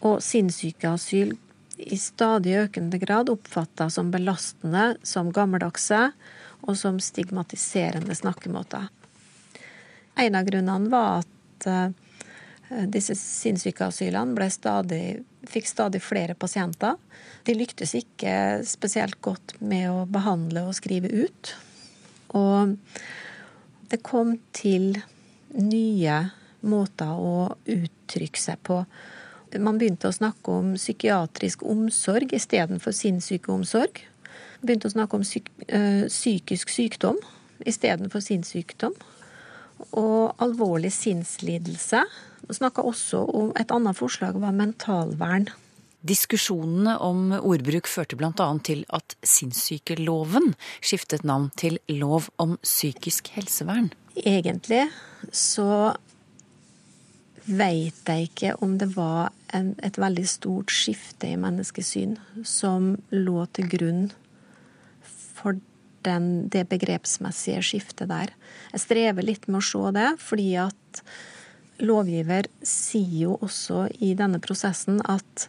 og 0.00 0.18
sinnssykeasyl 0.24 1.36
i 1.80 1.96
stadig 1.98 2.56
økende 2.66 3.00
grad 3.00 3.30
oppfatta 3.32 3.88
som 3.90 4.10
belastende, 4.12 4.94
som 5.02 5.32
gammeldagse 5.32 6.10
og 6.60 6.76
som 6.76 7.00
stigmatiserende 7.00 8.14
snakkemåter. 8.14 8.88
En 10.20 10.36
av 10.36 10.44
grunnene 10.44 10.90
var 10.92 11.22
at 11.22 11.68
eh, 11.70 12.86
disse 12.92 13.16
sinnssykeasylene 13.16 14.36
ble 14.36 14.50
stadig, 14.52 15.04
fikk 15.48 15.70
stadig 15.70 16.02
flere 16.04 16.36
pasienter. 16.38 16.98
De 17.48 17.56
lyktes 17.56 17.96
ikke 17.98 18.34
spesielt 18.68 19.18
godt 19.24 19.56
med 19.64 19.88
å 19.90 20.04
behandle 20.10 20.66
og 20.68 20.76
skrive 20.76 21.08
ut. 21.08 21.54
Og 22.36 22.76
det 23.90 24.02
kom 24.06 24.36
til 24.54 25.00
nye 25.56 26.18
måter 26.60 27.16
å 27.16 27.48
uttrykke 27.64 28.38
seg 28.40 28.60
på. 28.66 28.82
Man 29.58 29.80
begynte 29.80 30.10
å 30.10 30.14
snakke 30.14 30.52
om 30.52 30.74
psykiatrisk 30.76 31.64
omsorg 31.66 32.34
istedenfor 32.36 32.94
sinnssykeomsorg. 32.94 34.02
Begynte 34.62 34.90
å 34.90 34.94
snakke 34.94 35.18
om 35.18 35.24
psyk 35.26 35.48
øh, 35.66 36.04
psykisk 36.06 36.70
sykdom 36.70 37.18
istedenfor 37.66 38.22
sinnssykdom. 38.24 38.94
Og 39.96 40.36
alvorlig 40.42 40.92
sinnslidelse. 40.92 42.04
Snakka 42.50 42.84
også 42.84 43.24
om 43.36 43.50
Et 43.58 43.70
annet 43.72 43.96
forslag 43.96 44.38
var 44.40 44.52
mentalvern. 44.52 45.50
diskusjonene 46.00 46.94
om 47.04 47.32
ordbruk 47.36 47.88
førte 47.90 48.16
bl.a. 48.16 48.46
til 48.64 48.86
at 48.88 49.16
sinnssykeloven 49.20 50.54
skiftet 50.80 51.26
navn 51.28 51.50
til 51.60 51.76
lov 51.92 52.30
om 52.40 52.56
psykisk 52.62 53.28
helsevern. 53.34 53.90
Egentlig 54.16 54.86
så 55.32 55.92
veit 57.50 58.08
jeg 58.08 58.28
ikke 58.28 58.54
om 58.64 58.76
det 58.80 58.90
var 58.94 59.30
en, 59.56 59.74
et 59.82 59.98
veldig 59.98 60.26
stort 60.28 60.72
skifte 60.74 61.32
i 61.32 61.38
menneskesyn 61.40 62.16
som 62.46 62.94
lå 63.14 63.44
til 63.56 63.68
grunn 63.72 64.06
for 65.02 65.58
den, 66.06 66.48
det 66.52 66.66
begrepsmessige 66.70 67.60
skiftet 67.64 68.10
der. 68.10 68.32
Jeg 68.72 68.84
strever 68.86 69.26
litt 69.26 69.48
med 69.48 69.60
å 69.60 69.66
se 69.66 69.92
det, 69.96 70.08
fordi 70.22 70.48
at 70.62 71.02
lovgiver 71.80 72.48
sier 72.66 73.26
jo 73.26 73.36
også 73.40 73.86
i 74.04 74.14
denne 74.16 74.40
prosessen 74.42 75.00
at 75.08 75.48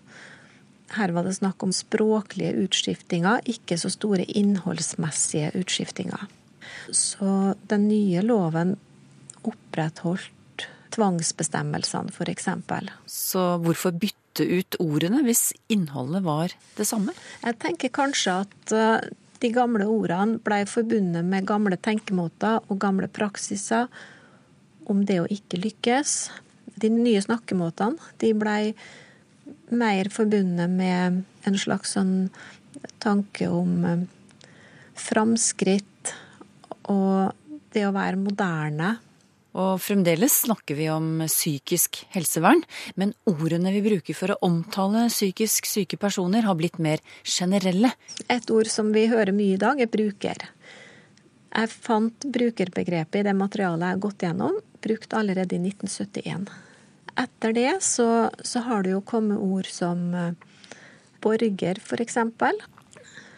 her 0.98 1.14
var 1.16 1.24
det 1.24 1.38
snakk 1.38 1.64
om 1.64 1.72
språklige 1.76 2.66
utskiftinger, 2.66 3.40
ikke 3.48 3.78
så 3.80 3.92
store 3.94 4.26
innholdsmessige 4.28 5.54
utskiftinger. 5.60 6.28
Så 6.92 7.56
den 7.72 7.88
nye 7.88 8.24
loven 8.26 8.76
opprettholdt 9.48 10.41
tvangsbestemmelsene, 10.96 12.12
f.eks. 12.12 12.48
Så 13.10 13.46
hvorfor 13.64 13.96
bytte 13.96 14.46
ut 14.48 14.78
ordene 14.82 15.24
hvis 15.26 15.52
innholdet 15.72 16.24
var 16.26 16.56
det 16.78 16.88
samme? 16.88 17.16
Jeg 17.44 17.60
tenker 17.64 17.94
kanskje 17.96 18.38
at 18.46 18.76
eh, 18.76 19.10
de 19.42 19.52
gamle 19.56 19.88
ordene 19.90 20.40
blei 20.44 20.64
forbundet 20.70 21.26
med 21.28 21.48
gamle 21.50 21.78
tenkemåter 21.82 22.62
og 22.68 22.82
gamle 22.82 23.10
praksiser 23.12 23.90
om 24.92 25.04
det 25.08 25.22
å 25.22 25.30
ikke 25.32 25.62
lykkes. 25.62 26.16
De 26.82 26.92
nye 26.94 27.22
snakkemåtene 27.24 28.12
de 28.22 28.34
blei 28.38 28.74
mer 29.72 30.10
forbundet 30.12 30.72
med 30.72 31.22
en 31.48 31.58
slags 31.60 31.96
sånn 31.96 32.16
tanke 33.02 33.48
om 33.52 33.86
eh, 33.88 34.04
framskritt 34.98 36.14
og 36.92 37.32
det 37.72 37.86
å 37.88 37.96
være 37.96 38.20
moderne. 38.20 38.96
Og 39.52 39.82
fremdeles 39.84 40.38
snakker 40.46 40.78
vi 40.78 40.88
om 40.94 41.26
psykisk 41.26 42.06
helsevern, 42.14 42.62
men 42.96 43.12
ordene 43.28 43.74
vi 43.76 43.84
bruker 43.84 44.16
for 44.16 44.32
å 44.32 44.40
omtale 44.48 45.10
psykisk 45.12 45.68
syke 45.68 46.00
personer 46.00 46.48
har 46.48 46.56
blitt 46.60 46.80
mer 46.80 47.04
generelle. 47.28 47.92
Et 48.32 48.54
ord 48.54 48.70
som 48.72 48.94
vi 48.96 49.10
hører 49.12 49.36
mye 49.36 49.58
i 49.58 49.62
dag, 49.62 49.82
er 49.84 49.92
bruker. 49.92 50.46
Jeg 51.52 51.72
fant 51.74 52.28
brukerbegrepet 52.32 53.20
i 53.20 53.26
det 53.28 53.36
materialet 53.36 53.84
jeg 53.84 53.98
har 53.98 54.04
gått 54.06 54.24
gjennom, 54.24 54.60
brukt 54.82 55.16
allerede 55.20 55.58
i 55.58 55.64
1971. 55.68 56.48
Etter 57.20 57.56
det 57.58 57.72
så, 57.84 58.08
så 58.40 58.64
har 58.64 58.86
det 58.86 58.94
jo 58.94 59.02
kommet 59.04 59.42
ord 59.44 59.68
som 59.68 60.14
eh, 60.16 60.32
borger, 61.20 61.82
f.eks. 61.84 62.18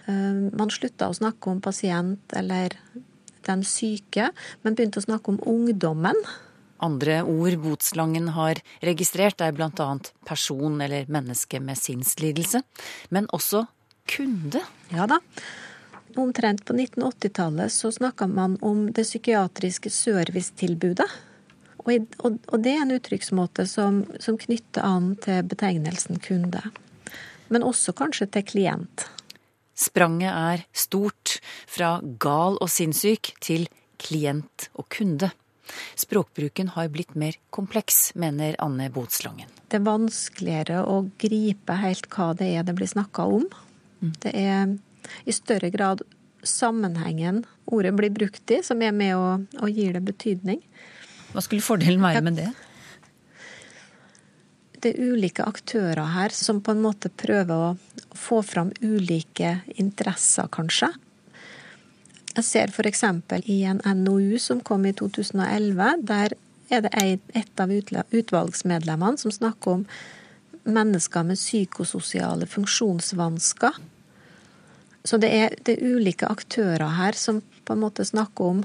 Man 0.06 0.70
slutta 0.70 1.08
å 1.10 1.16
snakke 1.18 1.50
om 1.50 1.62
pasient 1.64 2.36
eller 2.38 2.76
den 3.50 3.64
syke, 3.68 4.32
men 4.64 4.78
begynte 4.78 5.02
å 5.02 5.08
snakke 5.08 5.34
om 5.34 5.42
ungdommen. 5.50 6.18
Andre 6.84 7.22
ord 7.24 7.58
Botslangen 7.64 8.32
har 8.36 8.60
registrert 8.84 9.42
er 9.42 9.54
bl.a. 9.56 9.90
person 10.28 10.82
eller 10.84 11.08
menneske 11.12 11.62
med 11.64 11.80
sinnslidelse, 11.80 12.64
men 13.10 13.30
også 13.32 13.66
kunde. 14.10 14.64
Ja 14.92 15.08
da. 15.08 15.22
Omtrent 16.20 16.66
på 16.66 16.76
1980-tallet 16.76 17.72
så 17.74 17.92
snakka 17.92 18.28
man 18.28 18.58
om 18.62 18.86
det 18.94 19.06
psykiatriske 19.08 19.90
servicetilbudet. 19.90 21.08
Og, 21.84 22.12
og 22.24 22.60
det 22.64 22.76
er 22.76 22.84
en 22.84 22.94
uttrykksmåte 22.96 23.66
som, 23.68 24.04
som 24.22 24.38
knytter 24.40 24.86
an 24.86 25.16
til 25.24 25.42
betegnelsen 25.50 26.22
kunde. 26.24 26.62
Men 27.52 27.66
også 27.66 27.96
kanskje 27.98 28.30
til 28.36 28.46
klient. 28.48 29.08
Spranget 29.74 30.32
er 30.32 30.66
stort 30.76 31.40
fra 31.70 31.98
gal 32.22 32.60
og 32.62 32.70
sinnssyk 32.70 33.34
til 33.44 33.68
klient 34.02 34.70
og 34.78 34.88
kunde. 34.94 35.32
Språkbruken 35.98 36.74
har 36.76 36.90
blitt 36.94 37.16
mer 37.18 37.38
kompleks, 37.54 38.12
mener 38.20 38.58
Anne 38.62 38.90
Botslangen. 38.94 39.50
Det 39.70 39.80
er 39.80 39.86
vanskeligere 39.88 40.84
å 40.86 41.04
gripe 41.22 41.78
helt 41.82 42.10
hva 42.14 42.34
det 42.38 42.52
er 42.54 42.68
det 42.68 42.76
blir 42.78 42.92
snakka 42.92 43.26
om. 43.40 43.48
Det 44.22 44.34
er 44.36 44.76
i 45.26 45.36
større 45.36 45.72
grad 45.74 46.04
sammenhengen 46.44 47.44
ordet 47.72 47.94
blir 47.96 48.12
brukt 48.14 48.52
i, 48.52 48.60
som 48.66 48.82
er 48.84 48.92
med 48.96 49.16
og, 49.16 49.48
og 49.64 49.72
gir 49.72 49.96
det 49.96 50.04
betydning. 50.06 50.60
Hva 51.34 51.42
skulle 51.42 51.66
fordelen 51.66 52.04
være 52.04 52.22
med 52.26 52.38
det? 52.42 52.50
Det 54.84 54.92
er 54.92 55.14
ulike 55.14 55.46
aktører 55.48 56.10
her 56.12 56.34
som 56.36 56.60
på 56.60 56.74
en 56.74 56.82
måte 56.84 57.08
prøver 57.08 57.70
å 57.70 58.16
få 58.20 58.42
fram 58.44 58.74
ulike 58.84 59.62
interesser, 59.80 60.50
kanskje. 60.52 60.90
Jeg 62.34 62.44
ser 62.44 62.74
f.eks. 62.74 63.04
i 63.46 63.62
en 63.70 63.80
NOU 64.02 64.40
som 64.42 64.60
kom 64.66 64.88
i 64.90 64.92
2011. 64.98 66.04
Der 66.10 66.36
er 66.74 66.84
det 66.84 66.92
et 67.38 67.62
av 67.62 67.72
utvalgsmedlemmene 67.72 69.22
som 69.22 69.32
snakker 69.32 69.78
om 69.78 69.86
mennesker 70.64 71.28
med 71.28 71.40
psykososiale 71.40 72.48
funksjonsvansker. 72.50 73.78
Så 75.04 75.20
det 75.20 75.30
er, 75.36 75.56
det 75.64 75.78
er, 75.78 75.96
ulike 75.96 76.28
aktører 76.32 76.96
her 76.98 77.16
som 77.20 77.42
på 77.64 77.76
en 77.76 77.84
måte 77.84 78.06
snakker 78.08 78.52
om 78.56 78.62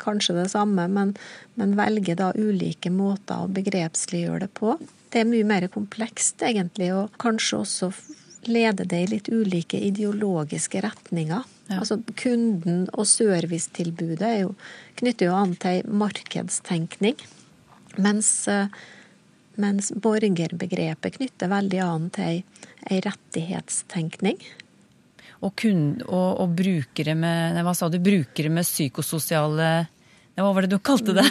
kanskje 0.00 0.36
det 0.36 0.50
samme, 0.52 0.86
men, 0.88 1.14
men 1.60 1.76
velger 1.78 2.18
da 2.20 2.32
ulike 2.36 2.92
måter 2.92 3.44
å 3.44 3.52
begrepsliggjøre 3.52 4.44
det 4.46 4.50
på. 4.56 4.76
Det 5.14 5.22
er 5.22 5.28
mye 5.30 5.46
mer 5.46 5.68
komplekst, 5.70 6.42
egentlig, 6.42 6.88
og 6.90 7.12
kanskje 7.22 7.60
også 7.62 7.92
leder 8.50 8.88
det 8.90 8.98
i 9.04 9.10
litt 9.12 9.28
ulike 9.30 9.78
ideologiske 9.78 10.82
retninger. 10.82 11.44
Ja. 11.68 11.78
Altså 11.78 12.00
Kunden 12.18 12.88
og 12.92 13.06
servicetilbudet 13.08 14.26
er 14.26 14.40
jo, 14.42 14.50
knytter 14.98 15.30
jo 15.30 15.36
an 15.38 15.54
til 15.62 15.86
markedstenkning. 15.86 17.22
Mens, 18.02 18.32
mens 19.54 19.92
borgerbegrepet 19.94 21.20
knytter 21.20 21.52
veldig 21.52 21.80
an 21.86 22.10
til 22.18 22.26
ei, 22.26 22.66
ei 22.90 23.00
rettighetstenkning. 23.06 24.42
og, 25.44 25.54
kun, 25.60 25.86
og, 26.08 26.40
og 26.42 26.58
brukere 26.58 27.14
med 27.14 27.54
nei, 27.54 27.62
Hva 27.62 27.74
sa 27.76 27.88
du? 27.88 28.00
Brukere 28.02 28.50
med 28.50 28.66
psykososiale 28.66 29.70
Hva 30.34 30.50
var 30.50 30.66
det 30.66 30.74
du 30.74 30.80
kalte 30.82 31.14
det? 31.16 31.26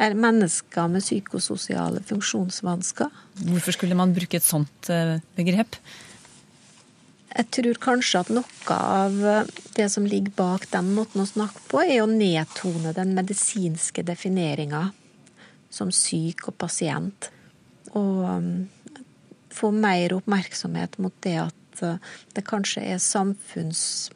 Er 0.00 0.16
mennesker 0.16 0.88
med 0.88 1.04
psykososiale 1.04 2.00
funksjonsvansker. 2.08 3.10
Hvorfor 3.44 3.76
skulle 3.76 3.98
man 3.98 4.14
bruke 4.16 4.38
et 4.38 4.46
sånt 4.46 4.88
eh, 4.92 5.18
begrep? 5.36 5.76
Jeg 7.32 7.48
tror 7.56 7.78
kanskje 7.80 8.20
at 8.20 8.30
noe 8.32 8.76
av 8.76 9.14
det 9.76 9.86
som 9.92 10.04
ligger 10.08 10.34
bak 10.36 10.66
den 10.72 10.90
måten 10.96 11.22
å 11.22 11.28
snakke 11.28 11.62
på, 11.70 11.80
er 11.80 12.02
å 12.02 12.10
nedtone 12.10 12.92
den 12.96 13.14
medisinske 13.16 14.04
defineringa 14.04 14.90
som 15.72 15.92
syk 15.96 16.50
og 16.50 16.58
pasient. 16.60 17.30
Og 17.96 18.20
um, 18.28 18.50
få 19.52 19.72
mer 19.72 20.12
oppmerksomhet 20.18 20.98
mot 21.00 21.14
det 21.24 21.38
at 21.46 21.84
det 22.36 22.44
kanskje 22.48 22.84
er 22.94 23.00
samfunns... 23.00 24.10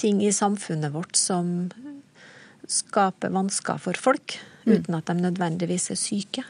ting 0.00 0.22
i 0.24 0.32
samfunnet 0.32 0.94
vårt 0.94 1.16
som 1.16 1.68
skaper 2.68 3.32
vansker 3.34 3.78
for 3.80 3.96
folk, 3.96 4.38
uten 4.66 4.96
at 4.98 5.08
de 5.08 5.16
nødvendigvis 5.20 5.90
er 5.94 6.00
syke. 6.00 6.44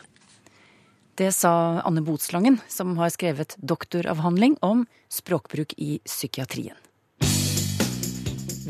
Det 1.21 1.33
sa 1.37 1.83
Anne 1.85 2.01
Botslangen, 2.01 2.61
som 2.69 2.95
har 2.97 3.11
skrevet 3.13 3.57
doktoravhandling 3.61 4.57
om 4.65 4.87
språkbruk 5.13 5.75
i 5.77 5.99
psykiatrien. 6.07 6.79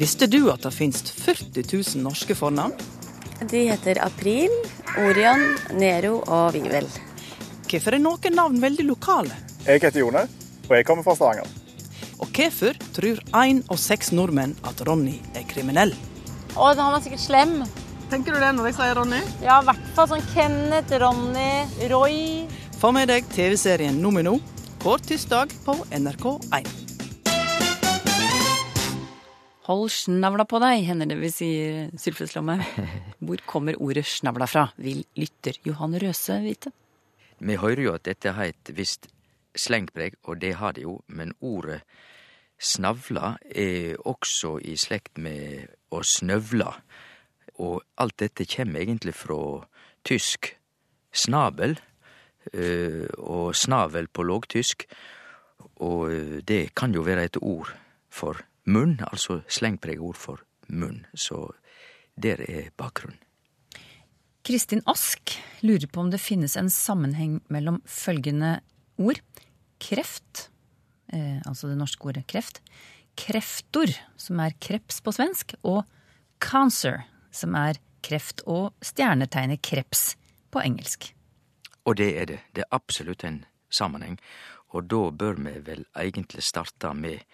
Visste 0.01 0.27
du 0.27 0.49
at 0.51 0.65
det 0.65 0.73
finnes 0.75 1.03
40 1.13 1.63
000 1.67 2.03
norske 2.03 2.35
fornavn? 2.35 2.75
De 3.51 3.63
heter 3.69 4.01
April, 4.03 4.53
Orion, 4.99 5.47
Nero 5.79 6.19
og 6.27 6.53
Vivel. 6.57 6.89
Hvorfor 7.71 7.95
er 7.95 8.03
noen 8.03 8.35
navn 8.37 8.59
veldig 8.63 8.87
lokale? 8.89 9.37
Jeg 9.67 9.85
heter 9.85 10.03
Jone, 10.03 10.27
og 10.69 10.75
jeg 10.75 10.87
kommer 10.89 11.07
fra 11.07 11.15
Stavanger. 11.19 11.59
Og 12.21 12.29
hvorfor 12.37 12.77
tror 12.97 13.21
én 13.45 13.63
av 13.71 13.79
seks 13.81 14.11
nordmenn 14.13 14.57
at 14.67 14.83
Ronny 14.89 15.21
er 15.39 15.47
kriminell? 15.49 15.95
Å, 16.59 16.73
han 16.75 16.93
var 16.95 17.03
sikkert 17.05 17.23
slem. 17.23 17.59
Tenker 18.11 18.35
du 18.35 18.41
det 18.43 18.51
når 18.57 18.71
jeg 18.71 18.79
sier 18.81 18.97
Ronny? 18.99 19.21
Ja, 19.45 19.61
i 19.63 19.67
hvert 19.69 19.91
fall 19.95 20.09
sånn 20.11 20.25
Kenneth, 20.33 20.97
Ronny, 20.99 21.51
Roy. 21.93 22.17
Få 22.81 22.91
med 22.97 23.11
deg 23.13 23.29
TV-serien 23.31 24.01
Nomino 24.03 24.41
hver 24.81 25.03
tirsdag 25.05 25.53
på 25.63 25.77
NRK1. 25.95 26.71
Hold 29.69 29.93
snavla 29.95 30.47
på 30.49 30.59
deg, 30.65 30.83
hender 30.89 31.13
det 31.13 31.21
vi 31.21 31.31
sier, 31.31 31.91
Sylfes. 32.01 32.35
Hvor 33.25 33.47
kommer 33.47 33.79
ordet 33.79 34.09
snavla 34.09 34.49
fra, 34.51 34.67
vil 34.81 35.05
lytter 35.21 35.61
Johan 35.69 35.95
Røse 36.03 36.41
vite. 36.43 36.75
Vi 37.39 37.61
hører 37.61 37.85
jo 37.85 37.95
at 37.95 38.09
dette 38.09 38.35
har 38.35 38.51
et 38.51 38.73
visst 38.75 39.07
slengpreg, 39.55 40.19
og 40.27 40.41
det 40.43 40.57
har 40.59 40.75
det 40.75 40.89
jo, 40.89 40.99
men 41.07 41.37
ordet 41.39 41.85
snavla 42.61 43.37
er 43.55 44.01
også 44.03 44.59
i 44.67 44.75
slekt 44.81 45.21
med 45.21 45.71
å 45.91 46.03
snøvla. 46.07 46.73
Og 47.61 47.83
alt 48.01 48.19
dette 48.23 48.47
kjem 48.49 48.77
egentlig 48.81 49.15
fra 49.19 49.39
tysk 50.07 50.55
snabel, 51.13 51.77
eh, 52.53 53.07
og 53.19 53.55
snavel 53.57 54.09
på 54.09 54.25
lågtysk. 54.25 54.87
Og 55.85 56.13
eh, 56.13 56.37
det 56.47 56.75
kan 56.79 56.95
jo 56.95 57.05
være 57.07 57.29
et 57.29 57.41
ord 57.41 57.73
for 58.11 58.41
munn, 58.71 58.99
altså 59.11 59.41
slengpreget 59.49 60.05
ord 60.05 60.19
for 60.19 60.45
munn. 60.69 61.05
Så 61.15 61.51
der 62.21 62.43
er 62.49 62.71
bakgrunnen. 62.77 63.19
Kristin 64.47 64.81
Ask 64.89 65.35
lurer 65.61 65.85
på 65.93 66.01
om 66.01 66.09
det 66.13 66.21
finnes 66.23 66.57
en 66.57 66.71
sammenheng 66.73 67.43
mellom 67.53 67.83
følgende 67.85 68.61
ord. 68.97 69.21
Kreft, 69.81 70.49
eh, 71.13 71.41
altså 71.45 71.69
det 71.69 71.77
norske 71.77 72.09
ordet 72.09 72.25
kreft. 72.27 72.63
Kreftor, 73.19 73.93
som 74.17 74.41
er 74.41 74.57
kreps 74.63 75.01
på 75.05 75.13
svensk. 75.15 75.55
Og 75.63 75.85
cancer, 76.41 77.05
som 77.31 77.55
er 77.59 77.81
kreft 78.05 78.43
og 78.47 78.73
stjernetegnet 78.85 79.63
kreps 79.63 80.15
på 80.51 80.63
engelsk. 80.65 81.13
Og 81.85 81.97
det 81.97 82.11
er 82.21 82.27
det. 82.27 82.41
Det 82.55 82.65
er 82.65 82.77
absolutt 82.77 83.25
en 83.25 83.45
sammenheng. 83.71 84.19
Og 84.71 84.87
da 84.91 85.11
bør 85.11 85.41
vi 85.43 85.57
vel 85.67 85.85
egentlig 85.97 86.45
starte 86.47 86.93
med 86.95 87.25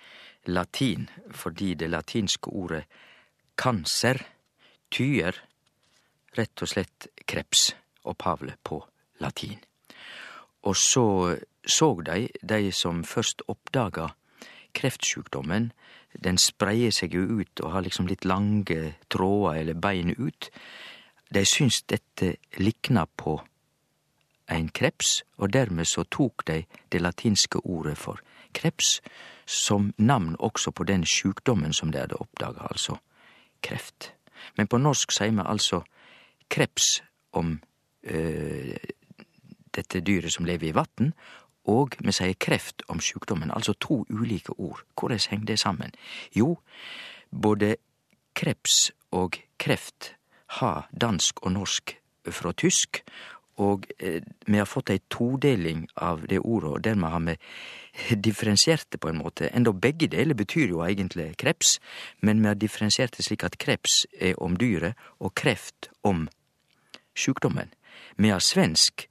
latin, 0.47 1.09
fordi 1.31 1.75
det 1.75 1.91
latinske 1.91 2.51
ordet 2.51 2.85
cancer 3.59 4.23
tyder 4.91 5.37
rett 6.37 6.63
og 6.63 6.69
slett 6.69 7.09
kreps, 7.27 7.75
opphavlet 8.05 8.59
på 8.63 8.81
latin. 9.21 9.59
Og 10.63 10.77
så 10.77 11.37
så 11.67 12.01
de, 12.01 12.29
de 12.43 12.73
som 12.73 13.03
først 13.05 13.43
oppdaga 13.51 14.13
kreftsjukdommen, 14.77 15.71
den 16.25 16.39
spreier 16.41 16.93
seg 16.95 17.17
jo 17.17 17.41
ut 17.41 17.61
og 17.65 17.73
har 17.75 17.85
liksom 17.87 18.09
litt 18.09 18.25
lange 18.25 18.95
tråder 19.13 19.61
eller 19.63 19.81
bein 19.81 20.15
ut. 20.17 20.51
De 21.33 21.43
syns 21.49 21.83
dette 21.89 22.37
likna 22.61 23.07
på 23.17 23.41
ein 24.53 24.69
kreps, 24.71 25.25
og 25.43 25.53
dermed 25.53 25.89
så 25.91 26.05
tok 26.07 26.47
de 26.47 26.63
det 26.93 27.03
latinske 27.03 27.65
ordet 27.65 27.97
for 27.99 28.23
kreps 28.55 29.01
som 29.47 29.93
navn 29.99 30.37
også 30.39 30.71
på 30.71 30.85
den 30.85 31.05
sjukdommen 31.07 31.73
som 31.73 31.93
de 31.93 32.01
hadde 32.03 32.19
oppdaga, 32.21 32.67
altså 32.71 32.97
kreft. 33.63 34.13
Men 34.57 34.67
på 34.67 34.79
norsk 34.79 35.13
sier 35.13 35.35
vi 35.35 35.45
altså 35.45 35.83
kreps 36.53 37.01
om 37.33 37.57
ø, 38.03 38.75
dette 39.77 40.01
dyret 40.01 40.33
som 40.33 40.47
lever 40.49 40.71
i 40.71 40.77
vatn, 40.77 41.13
og 41.67 41.97
vi 41.99 42.15
sier 42.15 42.37
kreft 42.39 42.83
om 42.89 43.01
sjukdommen, 43.03 43.51
altså 43.51 43.75
to 43.81 44.05
ulike 44.11 44.55
ord. 44.59 44.85
Hvordan 44.99 45.21
henger 45.31 45.47
det 45.47 45.59
sammen? 45.59 45.95
Jo, 46.37 46.59
både 47.31 47.77
kreps 48.37 48.93
og 49.11 49.39
kreft 49.59 50.15
har 50.61 50.87
dansk 50.93 51.43
og 51.43 51.53
norsk 51.53 51.97
fra 52.31 52.53
tysk, 52.53 53.03
og 53.57 53.87
eh, 53.99 54.21
vi 54.47 54.59
har 54.59 54.69
fått 54.69 54.91
ei 54.93 55.01
todeling 55.13 55.87
av 56.05 56.27
det 56.29 56.43
ordet, 56.43 56.71
og 56.71 56.83
dermed 56.85 57.11
har 57.11 57.23
vi 57.25 57.37
differensiert 58.29 58.85
det 58.93 59.01
på 59.01 59.09
en 59.09 59.21
måte. 59.23 59.49
Enda 59.49 59.73
begge 59.73 60.11
deler 60.13 60.37
betyr 60.37 60.75
jo 60.75 60.83
egentlig 60.85 61.31
kreps, 61.41 61.79
men 62.21 62.43
vi 62.43 62.51
har 62.51 62.61
differensiert 62.61 63.17
det 63.17 63.25
slik 63.25 63.47
at 63.49 63.57
kreps 63.63 64.05
er 64.21 64.37
om 64.43 64.59
dyret, 64.61 64.99
og 65.19 65.35
kreft 65.35 65.89
om 66.05 66.27
sjukdommen. 67.17 67.73
Vi 68.21 68.29
har 68.29 68.45
svensk, 68.45 69.09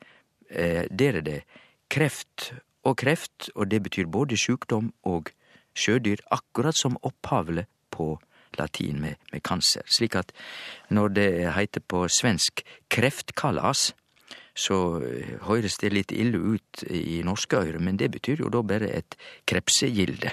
eh, 0.49 0.85
der 0.91 1.17
er 1.17 1.25
det 1.25 1.41
kreft 1.95 2.51
og 2.85 2.99
kreft, 3.01 3.49
og 3.55 3.71
det 3.71 3.81
betyr 3.85 4.11
både 4.11 4.37
sjukdom 4.37 4.91
og 5.07 5.31
sjødyr, 5.75 6.21
akkurat 6.31 6.77
som 6.77 6.99
opphavlet 7.03 7.69
på 7.91 8.15
latin 8.59 9.01
med, 9.03 9.19
med 9.31 9.43
cancer. 9.43 9.83
Slik 9.87 10.15
at 10.19 10.31
når 10.93 11.15
det 11.15 11.29
heiter 11.55 11.83
på 11.83 12.05
svensk 12.11 12.63
kreftkalas, 12.91 13.93
så 14.55 15.01
høres 15.49 15.75
det 15.81 15.91
litt 15.91 16.13
ille 16.15 16.39
ut 16.39 16.85
i 16.87 17.19
norske 17.27 17.59
øyre, 17.59 17.81
men 17.83 17.99
det 17.99 18.13
betyr 18.13 18.45
jo 18.45 18.51
da 18.51 18.61
bare 18.63 18.87
et 19.01 19.17
krepsegilde. 19.49 20.31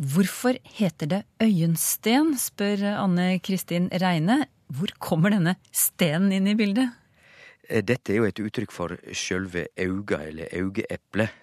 Hvorfor 0.00 0.56
heter 0.76 1.08
det 1.08 1.22
øyensten, 1.44 2.34
spør 2.40 2.84
Anne 3.02 3.38
Kristin 3.44 3.88
Reine. 4.00 4.46
Hvor 4.72 4.92
kommer 5.00 5.32
denne 5.32 5.56
stenen 5.72 6.32
inn 6.36 6.48
i 6.48 6.56
bildet? 6.56 6.92
Dette 7.70 8.12
er 8.12 8.16
jo 8.16 8.26
et 8.26 8.40
uttrykk 8.42 8.72
for 8.74 8.96
sjølve 9.14 9.68
auga, 9.78 10.24
eller 10.26 10.50
augeeplet. 10.58 11.36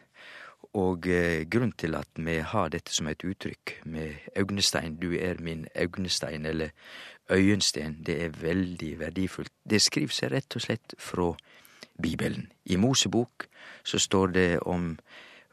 Og 0.77 1.07
eh, 1.07 1.45
grunnen 1.49 1.71
til 1.79 1.95
at 1.95 2.19
vi 2.19 2.35
har 2.43 2.69
dette 2.69 2.93
som 2.93 3.07
et 3.07 3.23
uttrykk 3.23 3.77
med 3.85 4.27
augnestein, 4.35 4.97
du 4.99 5.13
er 5.15 5.39
min 5.39 5.65
augnestein, 5.75 6.45
eller 6.45 6.69
øyensten, 7.31 8.03
det 8.05 8.23
er 8.23 8.35
veldig 8.41 8.99
verdifullt. 8.99 9.53
Det 9.69 9.81
skriver 9.81 10.13
seg 10.13 10.31
rett 10.31 10.55
og 10.55 10.61
slett 10.61 10.93
fra 10.99 11.31
Bibelen. 12.01 12.51
I 12.65 12.75
Mosebok 12.75 13.47
så 13.83 13.99
står 13.99 14.27
det 14.27 14.49
om 14.59 14.91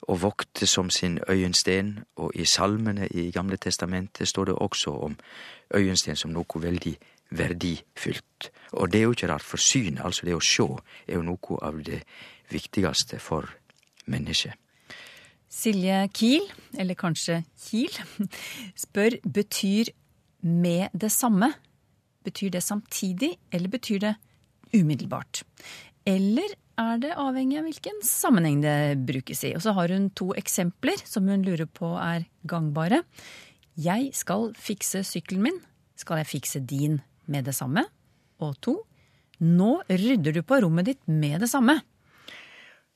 å 0.08 0.16
vokte 0.20 0.66
som 0.66 0.90
sin 0.90 1.18
øyensten, 1.28 2.04
og 2.16 2.34
i 2.34 2.44
salmene 2.44 3.08
i 3.08 3.30
Gamle 3.32 3.56
testamentet 3.56 4.28
står 4.28 4.50
det 4.50 4.54
også 4.54 4.90
om 5.06 5.16
øyensten 5.74 6.16
som 6.16 6.34
noe 6.34 6.60
veldig 6.60 6.96
verdifullt. 7.38 8.50
Og 8.78 8.90
det 8.92 9.00
er 9.00 9.08
jo 9.08 9.14
ikke 9.16 9.30
rart, 9.30 9.46
for 9.46 9.60
synet, 9.60 10.02
altså 10.04 10.26
det 10.26 10.36
å 10.36 10.42
sjå, 10.42 10.68
er 11.06 11.18
jo 11.18 11.26
noe 11.26 11.60
av 11.64 11.80
det 11.86 12.02
viktigste 12.52 13.20
for 13.22 13.48
mennesket. 14.10 14.54
Silje 15.54 16.00
Kiel, 16.16 16.48
eller 16.78 16.98
kanskje 16.98 17.42
Kiel, 17.62 17.94
spør 18.84 19.20
betyr 19.22 19.92
med 20.44 20.90
det 20.92 21.12
samme. 21.14 21.52
Betyr 22.26 22.56
det 22.56 22.64
samtidig, 22.64 23.34
eller 23.52 23.70
betyr 23.70 24.02
det 24.02 24.14
umiddelbart? 24.74 25.44
Eller 26.04 26.56
er 26.80 26.98
det 26.98 27.14
avhengig 27.14 27.60
av 27.60 27.68
hvilken 27.68 28.02
sammenheng 28.02 28.60
det 28.64 28.76
brukes 29.06 29.44
i? 29.46 29.54
Og 29.54 29.62
så 29.62 29.76
har 29.76 29.94
hun 29.94 30.10
to 30.10 30.32
eksempler 30.34 30.98
som 31.06 31.28
hun 31.30 31.46
lurer 31.46 31.70
på 31.70 31.92
er 32.02 32.26
gangbare. 32.50 33.04
Jeg 33.78 34.10
skal 34.14 34.50
fikse 34.58 35.04
sykkelen 35.06 35.46
min. 35.46 35.60
Skal 35.94 36.20
jeg 36.20 36.32
fikse 36.32 36.60
din 36.66 36.98
med 37.26 37.44
det 37.44 37.54
samme? 37.54 37.84
Og 38.40 38.56
to, 38.60 38.78
nå 39.40 39.82
rydder 39.88 40.32
du 40.32 40.42
på 40.42 40.60
rommet 40.62 40.86
ditt 40.86 41.02
med 41.08 41.40
det 41.40 41.48
samme. 41.50 41.80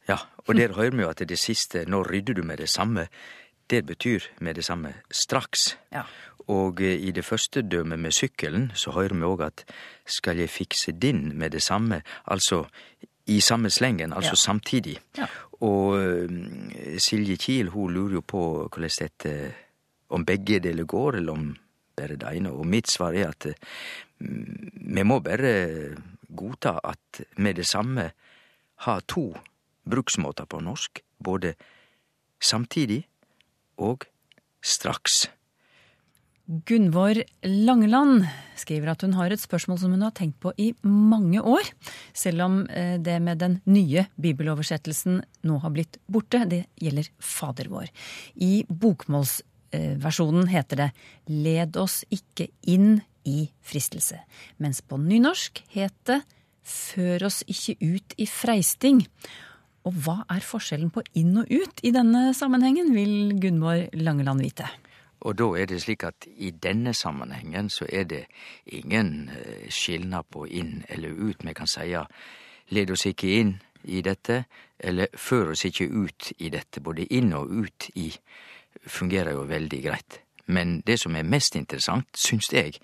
Ja, 0.09 0.17
og 0.47 0.55
der 0.57 0.73
hører 0.73 0.97
vi 0.97 1.03
jo 1.03 1.09
at 1.11 1.21
det 1.29 1.39
siste 1.39 1.85
'nå 1.85 2.03
rydder 2.03 2.35
du 2.35 2.43
med 2.43 2.59
det 2.59 2.69
samme', 2.69 3.07
det 3.71 3.85
betyr 3.87 4.21
med 4.41 4.55
det 4.55 4.65
samme 4.65 4.95
straks. 5.11 5.77
Ja. 5.93 6.03
Og 6.49 6.81
eh, 6.81 6.97
i 6.97 7.11
det 7.11 7.25
første 7.25 7.63
dømmet 7.63 7.99
med 7.99 8.13
sykkelen, 8.13 8.71
så 8.75 8.91
hører 8.91 9.15
vi 9.15 9.23
òg 9.23 9.43
at 9.47 9.65
skal 10.07 10.37
jeg 10.39 10.49
fikse 10.51 10.93
din 10.93 11.33
med 11.39 11.51
det 11.51 11.63
samme, 11.63 12.03
altså 12.27 12.65
i 13.27 13.41
samme 13.41 13.71
slengen, 13.71 14.13
altså 14.13 14.31
Ja. 14.33 14.35
samtidig. 14.37 14.99
Ja. 15.19 15.27
Og 15.61 15.99
eh, 16.01 16.99
Silje 16.99 17.37
Kiel 17.37 17.69
hun 17.69 17.93
lurer 17.93 18.13
jo 18.15 18.21
på 18.21 18.69
hvordan 18.69 18.91
dette 18.99 19.55
om 20.11 20.25
begge 20.25 20.61
deler 20.61 20.85
går, 20.85 21.17
eller 21.17 21.33
om 21.33 21.57
bare 21.97 22.17
det 22.17 22.37
ene. 22.37 22.51
Og 22.53 22.67
mitt 22.67 22.89
svar 22.91 23.13
er 23.13 23.29
at 23.29 23.47
eh, 23.47 23.55
vi 24.19 25.05
må 25.07 25.21
bare 25.25 25.53
godta 26.29 26.79
at 26.85 27.23
med 27.37 27.59
det 27.59 27.67
samme 27.67 28.11
har 28.87 29.01
to 29.11 29.31
bruksmåter 29.89 30.47
på 30.47 30.61
norsk, 30.63 31.01
både 31.19 31.55
samtidig 32.41 33.03
og 33.79 34.07
straks. 34.63 35.27
Gunvor 36.49 37.19
Langeland 37.45 38.23
skriver 38.57 38.95
at 38.95 39.03
hun 39.05 39.13
har 39.19 39.33
et 39.33 39.43
spørsmål 39.43 39.81
som 39.83 39.93
hun 39.93 40.05
har 40.07 40.15
tenkt 40.17 40.39
på 40.41 40.55
i 40.57 40.71
mange 40.81 41.43
år, 41.45 41.67
selv 42.17 42.47
om 42.47 42.63
eh, 42.73 42.97
det 42.97 43.19
med 43.21 43.43
den 43.43 43.59
nye 43.69 44.07
bibeloversettelsen 44.17 45.21
nå 45.45 45.59
har 45.61 45.75
blitt 45.75 46.01
borte. 46.09 46.47
Det 46.49 46.63
gjelder 46.81 47.11
Fader 47.21 47.69
vår. 47.69 47.93
I 48.41 48.65
bokmålsversjonen 48.65 50.49
heter 50.49 50.83
det 50.85 50.91
'Led 51.29 51.77
oss 51.77 52.01
ikke 52.09 52.49
inn 52.65 53.03
i 53.29 53.51
fristelse', 53.63 54.25
mens 54.59 54.81
på 54.83 54.97
nynorsk 54.97 55.63
het 55.77 55.95
det 56.07 56.23
'Før 56.69 57.25
oss 57.27 57.45
ikke 57.49 57.77
ut 57.81 58.15
i 58.19 58.27
freisting'. 58.27 59.07
Og 59.85 59.95
hva 60.05 60.25
er 60.29 60.45
forskjellen 60.45 60.91
på 60.91 61.03
inn 61.17 61.39
og 61.41 61.47
ut 61.49 61.81
i 61.83 61.91
denne 61.95 62.35
sammenhengen, 62.35 62.93
vil 62.95 63.41
Gunvor 63.41 63.89
Langeland 63.95 64.43
vite. 64.45 64.69
Og 65.21 65.39
da 65.39 65.49
er 65.59 65.67
det 65.67 65.81
slik 65.83 66.05
at 66.07 66.27
i 66.37 66.51
denne 66.51 66.93
sammenhengen 66.95 67.71
så 67.71 67.87
er 67.89 68.05
det 68.05 68.27
ingen 68.67 69.31
eh, 69.31 69.71
skilnad 69.71 70.29
på 70.31 70.45
inn 70.47 70.85
eller 70.89 71.09
ut. 71.09 71.43
Vi 71.43 71.55
kan 71.55 71.67
seia 71.67 72.05
led 72.71 72.91
oss 72.91 73.07
ikke 73.07 73.33
inn 73.41 73.57
i 73.85 74.03
dette, 74.03 74.45
eller 74.79 75.09
før 75.17 75.55
oss 75.55 75.65
ikke 75.65 75.89
ut 75.89 76.33
i 76.39 76.51
dette. 76.55 76.81
Både 76.81 77.07
inn 77.15 77.33
og 77.33 77.51
ut 77.51 77.91
i 77.97 78.13
fungerer 78.87 79.35
jo 79.35 79.49
veldig 79.49 79.83
greit. 79.83 80.21
Men 80.47 80.81
det 80.87 80.99
som 81.01 81.17
er 81.17 81.27
mest 81.29 81.57
interessant, 81.57 82.09
syns 82.17 82.53
jeg, 82.53 82.79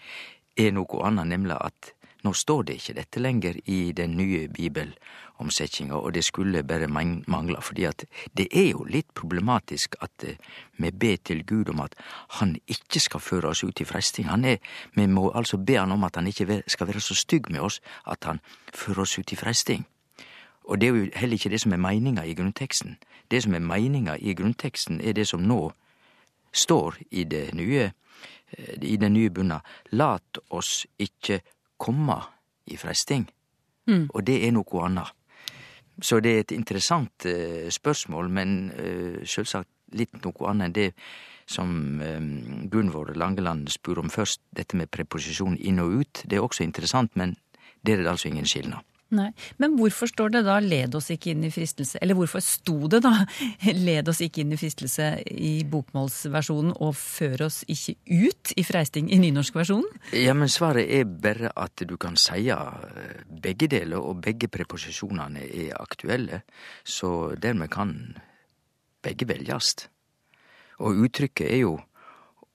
er 0.56 0.72
noe 0.72 1.04
annet, 1.06 1.26
nemlig 1.26 1.56
at 1.60 1.92
nå 2.24 2.32
står 2.32 2.62
det 2.64 2.78
ikke 2.78 2.96
dette 2.96 3.20
lenger 3.20 3.58
i 3.68 3.92
den 3.92 4.16
nye 4.16 4.48
bibelomsetninga, 4.48 5.94
og 5.94 6.14
det 6.14 6.24
skulle 6.24 6.62
bare 6.64 6.88
mang- 6.88 7.24
mangle, 7.28 7.60
fordi 7.60 7.84
at 7.84 8.04
det 8.36 8.48
er 8.50 8.70
jo 8.70 8.84
litt 8.88 9.12
problematisk 9.14 9.96
at 10.00 10.24
eh, 10.24 10.36
vi 10.78 10.90
ber 10.90 11.16
til 11.24 11.44
Gud 11.46 11.68
om 11.68 11.80
at 11.84 11.94
han 12.40 12.56
ikke 12.66 13.00
skal 13.00 13.20
føre 13.20 13.48
oss 13.48 13.64
ut 13.64 13.80
i 13.80 13.84
freisting. 13.84 14.28
Han 14.28 14.44
er, 14.44 14.56
vi 14.94 15.06
må 15.06 15.30
altså 15.34 15.58
be 15.58 15.76
han 15.76 15.92
om 15.92 16.04
at 16.04 16.16
han 16.16 16.26
ikke 16.26 16.62
skal 16.66 16.86
være 16.86 17.00
så 17.00 17.14
stygg 17.14 17.50
med 17.50 17.60
oss 17.60 17.80
at 18.06 18.24
han 18.24 18.40
fører 18.74 19.02
oss 19.02 19.18
ut 19.18 19.32
i 19.32 19.36
freisting. 19.36 19.84
Og 20.64 20.80
det 20.80 20.88
er 20.88 20.96
jo 20.96 21.10
heller 21.14 21.36
ikke 21.36 21.50
det 21.52 21.60
som 21.60 21.72
er 21.72 21.76
meininga 21.76 22.24
i 22.24 22.34
grunnteksten. 22.34 22.96
Det 23.30 23.42
som 23.42 23.54
er 23.54 23.58
meininga 23.60 24.16
i 24.20 24.34
grunnteksten, 24.34 25.00
er 25.00 25.12
det 25.12 25.28
som 25.28 25.40
nå 25.44 25.72
står 26.52 26.96
i 27.10 27.24
det 27.24 27.54
nye, 27.54 27.90
i 28.80 28.96
den 29.00 29.14
nye 29.16 29.30
bunna. 29.30 29.60
Lat 29.92 30.38
oss 30.50 30.84
ikke 30.98 31.40
komme 31.76 32.18
i 32.70 32.78
freisting. 32.80 33.26
Mm. 33.86 34.08
Og 34.14 34.24
det 34.24 34.40
er 34.46 34.54
noe 34.54 34.86
annet. 34.86 35.12
Så 36.02 36.18
det 36.20 36.32
er 36.32 36.42
et 36.42 36.54
interessant 36.56 37.26
eh, 37.28 37.70
spørsmål, 37.70 38.30
men 38.30 38.56
eh, 38.74 39.20
selvsagt 39.26 39.70
litt 39.94 40.16
noe 40.24 40.48
annet 40.50 40.66
enn 40.66 40.74
det 40.74 40.88
som 41.46 42.00
eh, 42.02 42.18
Gunvor 42.72 43.12
Langeland 43.14 43.68
spør 43.70 44.02
om 44.02 44.10
først, 44.10 44.42
dette 44.56 44.78
med 44.80 44.90
preposisjon 44.90 45.58
inn 45.60 45.78
og 45.82 46.00
ut. 46.00 46.24
Det 46.24 46.38
er 46.38 46.46
også 46.46 46.66
interessant, 46.66 47.14
men 47.14 47.36
der 47.86 47.98
er 48.00 48.02
det 48.02 48.14
altså 48.16 48.32
ingen 48.32 48.48
skilnad. 48.48 48.82
Nei, 49.12 49.30
Men 49.58 49.76
hvorfor 49.76 50.08
står 50.08 50.32
det 50.32 50.44
da 50.46 50.58
'led 50.60 50.94
oss 50.94 51.10
ikke 51.10 51.30
inn 51.30 51.44
i 51.44 51.50
fristelse'? 51.52 51.98
Eller 52.02 52.14
hvorfor 52.14 52.40
sto 52.40 52.88
det 52.88 53.02
da 53.04 53.26
'led 53.64 54.08
oss 54.08 54.20
ikke 54.24 54.40
inn 54.40 54.52
i 54.52 54.56
fristelse' 54.56 55.22
i 55.30 55.64
bokmålsversjonen 55.64 56.72
og 56.80 56.94
'før 56.94 57.46
oss 57.46 57.64
ikke 57.68 57.96
ut 58.08 58.54
i 58.56 58.64
freisting' 58.64 59.10
i 59.12 59.18
nynorskversjonen? 59.18 59.86
Ja, 60.12 60.34
men 60.34 60.48
svaret 60.48 60.88
er 60.88 61.04
bare 61.04 61.52
at 61.56 61.76
du 61.76 61.96
kan 61.96 62.16
seie 62.16 62.56
begge 63.28 63.68
deler, 63.68 64.00
og 64.00 64.22
begge 64.22 64.48
preposisjonene 64.48 65.44
er 65.44 65.76
aktuelle, 65.78 66.42
så 66.84 67.36
dermed 67.36 67.70
kan 67.70 68.16
begge 69.02 69.28
veljast. 69.28 69.88
Og 70.80 70.96
uttrykket 71.06 71.50
er 71.50 71.60
jo 71.60 71.78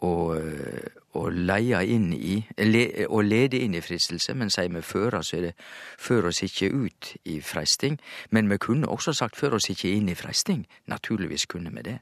å, 0.06 1.24
leie 1.30 1.80
inn 1.92 2.12
i 2.16 2.38
le, 2.64 2.84
Å 3.08 3.22
lede 3.22 3.60
inn 3.60 3.76
i 3.76 3.82
fristelse, 3.84 4.36
men 4.38 4.52
sier 4.54 4.72
vi 4.72 4.84
føra, 4.86 5.22
så 5.24 5.40
er 5.40 5.50
det 5.50 5.56
før 6.00 6.30
oss 6.32 6.44
ikke 6.46 6.70
ut 6.72 7.14
i 7.26 7.40
freisting. 7.44 8.00
Men 8.32 8.50
vi 8.52 8.60
kunne 8.62 8.88
også 8.88 9.14
sagt 9.14 9.40
før 9.40 9.58
oss 9.60 9.70
ikke 9.70 9.92
inn 9.92 10.10
i 10.10 10.16
freisting. 10.16 10.66
Naturligvis 10.88 11.50
kunne 11.52 11.74
vi 11.76 11.86
det. 11.92 12.00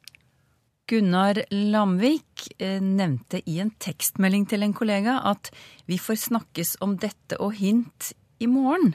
Gunnar 0.88 1.42
Lamvik 1.52 2.46
eh, 2.64 2.80
nevnte 2.80 3.42
i 3.44 3.58
en 3.60 3.74
tekstmelding 3.76 4.46
til 4.48 4.64
en 4.64 4.76
kollega 4.78 5.18
at 5.28 5.50
vi 5.90 5.98
får 6.00 6.22
snakkes 6.30 6.78
om 6.86 6.96
dette 7.02 7.42
og 7.44 7.58
hint 7.60 8.14
i 8.40 8.48
morgen. 8.48 8.94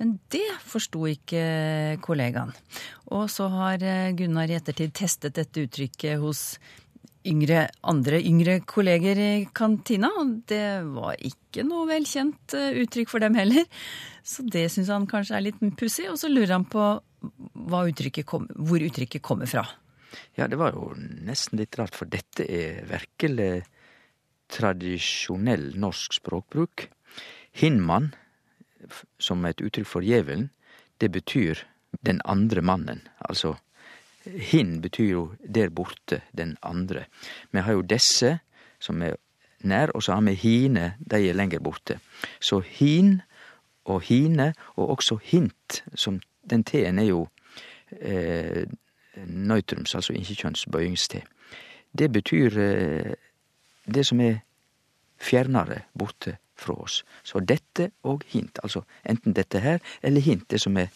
Men 0.00 0.16
det 0.32 0.46
forsto 0.64 1.04
ikke 1.06 1.98
kollegaen. 2.02 2.54
Og 3.14 3.28
så 3.30 3.50
har 3.52 3.84
eh, 3.84 4.14
Gunnar 4.16 4.48
i 4.50 4.56
ettertid 4.56 4.94
testet 4.96 5.36
dette 5.36 5.66
uttrykket 5.66 6.22
hos 6.22 6.56
yngre, 7.28 7.68
andre 7.82 8.20
yngre 8.20 8.58
kolleger 8.68 9.20
i 9.20 9.30
kantina, 9.56 10.10
og 10.20 10.36
det 10.50 10.84
var 10.94 11.16
ikke 11.24 11.64
noe 11.66 11.88
velkjent 11.88 12.56
eh, 12.58 12.80
uttrykk 12.84 13.12
for 13.12 13.24
dem 13.24 13.36
heller. 13.38 13.66
Så 14.24 14.44
det 14.48 14.66
syns 14.72 14.92
han 14.92 15.08
kanskje 15.10 15.38
er 15.38 15.46
litt 15.46 15.62
pussig, 15.78 16.08
og 16.10 16.18
så 16.20 16.30
lurer 16.32 16.56
han 16.56 16.68
på 16.68 16.84
uttrykket 17.24 18.28
kom, 18.28 18.48
hvor 18.54 18.82
uttrykket 18.84 19.24
kommer 19.24 19.48
fra. 19.50 19.64
Ja, 20.38 20.46
det 20.48 20.58
var 20.60 20.74
jo 20.76 20.92
nesten 20.96 21.58
litt 21.58 21.76
rart, 21.78 21.96
for 21.96 22.10
dette 22.10 22.46
er 22.46 22.84
virkelig 22.90 23.64
tradisjonell 24.52 25.72
norsk 25.80 26.18
språkbruk. 26.20 26.88
Hinman, 27.56 28.12
som 29.18 29.44
er 29.44 29.54
et 29.54 29.64
uttrykk 29.64 29.88
for 29.88 30.06
djevelen, 30.06 30.50
det 31.02 31.10
betyr 31.14 31.64
den 32.06 32.20
andre 32.24 32.62
mannen. 32.62 33.02
Altså, 33.18 33.56
hin 34.24 34.80
betyr 34.82 35.10
jo 35.10 35.22
der 35.54 35.70
borte, 35.70 36.22
den 36.36 36.56
andre. 36.62 37.04
Vi 37.52 37.60
har 37.60 37.72
jo 37.72 37.82
desse, 37.82 38.38
som 38.80 39.02
er 39.02 39.16
nær, 39.64 39.92
og 39.94 40.02
så 40.02 40.14
har 40.14 40.20
vi 40.20 40.34
hine, 40.34 40.94
de 40.98 41.28
er 41.28 41.36
lenger 41.36 41.60
borte. 41.60 41.98
Så 42.40 42.60
hin 42.60 43.20
og 43.84 44.00
hine, 44.00 44.54
og 44.76 44.90
også 44.90 45.18
hint, 45.22 45.84
som 45.94 46.20
den 46.50 46.64
t-en 46.64 46.98
er 46.98 47.08
jo 47.08 47.28
eh, 48.00 48.64
nøytrums, 49.26 49.94
altså 49.94 50.12
ikke-kjønnsbøyingste. 50.12 51.22
Det 51.98 52.12
betyr 52.12 52.58
eh, 52.58 53.12
det 53.94 54.06
som 54.06 54.20
er 54.20 54.40
fjernere 55.20 55.84
borte 55.98 56.36
fra 56.56 56.74
oss. 56.82 57.02
Så 57.22 57.40
dette 57.40 57.90
og 58.02 58.22
hint, 58.26 58.58
altså 58.62 58.84
enten 59.04 59.34
dette 59.34 59.60
her 59.60 59.78
eller 60.02 60.20
hint, 60.20 60.50
det 60.50 60.60
som 60.60 60.76
er 60.76 60.92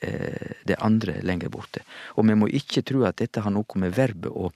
det 0.00 0.76
andre 0.80 1.18
lenger 1.26 1.50
borte. 1.52 1.82
Og 2.16 2.24
vi 2.28 2.36
må 2.38 2.46
ikke 2.48 2.84
tro 2.86 3.02
at 3.08 3.18
dette 3.20 3.42
har 3.44 3.52
noe 3.52 3.80
med 3.82 3.92
verbet 3.96 4.30
å 4.30 4.48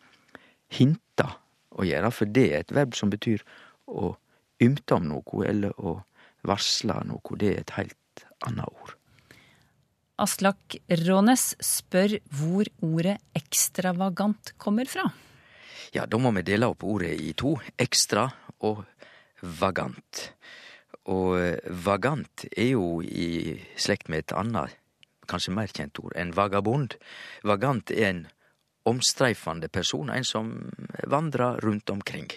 hinta 0.72 1.26
å 1.74 1.84
gjøre, 1.86 2.10
for 2.14 2.30
det 2.30 2.44
er 2.48 2.62
et 2.62 2.74
verb 2.74 2.94
som 2.96 3.10
betyr 3.12 3.42
å 3.90 4.14
ymte 4.62 4.96
om 4.96 5.08
noe 5.10 5.46
eller 5.48 5.74
å 5.80 5.98
varsle 6.46 7.00
noe. 7.08 7.38
Det 7.40 7.50
er 7.50 7.64
et 7.64 7.74
helt 7.78 8.26
annet 8.46 8.68
ord. 8.68 8.94
Aslak 10.22 10.76
Rånes 11.02 11.56
spør 11.64 12.20
hvor 12.30 12.68
ordet 12.86 13.16
ekstravagant 13.34 14.54
kommer 14.62 14.86
fra. 14.86 15.08
Ja, 15.94 16.06
da 16.06 16.18
må 16.18 16.30
vi 16.36 16.44
dele 16.46 16.68
opp 16.70 16.84
ordet 16.86 17.16
i 17.18 17.32
to. 17.38 17.56
Ekstra 17.78 18.28
og 18.66 18.84
vagant. 19.42 20.28
Og 21.10 21.34
eh, 21.40 21.58
vagant 21.84 22.46
er 22.54 22.70
jo 22.76 23.02
i 23.02 23.58
slekt 23.76 24.08
med 24.08 24.24
et 24.24 24.36
annet, 24.38 24.78
kanskje 25.28 25.54
mer 25.54 25.72
kjent 25.72 25.98
ord, 26.02 26.14
en 26.16 26.32
vagabond. 26.34 26.96
Vagant 27.42 27.90
er 27.94 28.08
en 28.10 28.24
omstreifende 28.84 29.68
person, 29.72 30.10
en 30.12 30.24
som 30.24 30.50
vandrer 31.08 31.60
rundt 31.64 31.90
omkring. 31.90 32.28